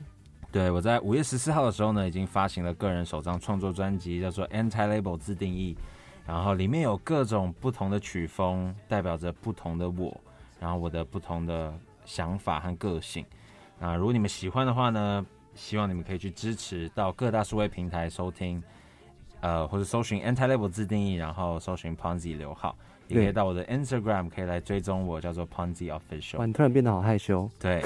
[0.49, 5.75] 对，我在五月十四号的时候呢，已经发行了个人首张创作专辑，叫做《Anti Label 自定义》，
[6.25, 10.15] 然后里面有各种不同的曲风，代表着不同的我，
[10.59, 11.73] 然后我的不同的
[12.05, 13.25] 想法和个性。
[13.79, 18.63] 啊，如果你们喜欢的话呢，希望你们可以去支持，到各大数位平台收听，
[19.43, 22.73] 呃，或者搜寻 Anti Label 自定义，然后搜寻 Ponzi 刘浩，
[23.09, 26.45] 也可以到我的 Instagram 可以来追踪我，叫做 Ponzi，Official。
[26.45, 27.83] 你突然变得好害羞，对，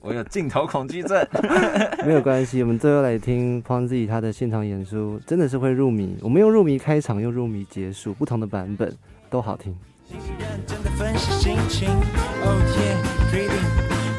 [0.00, 1.22] 我有镜头恐惧症。
[2.06, 6.16] 没有关系，我们最后来听 Ponzi 他的现场演出，真的是会入迷。
[6.22, 8.96] 我们用入迷开场，用入迷结束，不同的版本
[9.28, 9.76] 都好听。
[10.08, 11.90] 认真的分析心情。
[11.90, 12.96] Oh yeah,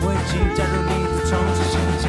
[0.01, 2.05] 我已经加入你的重置心境，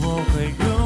[0.00, 0.77] 我会永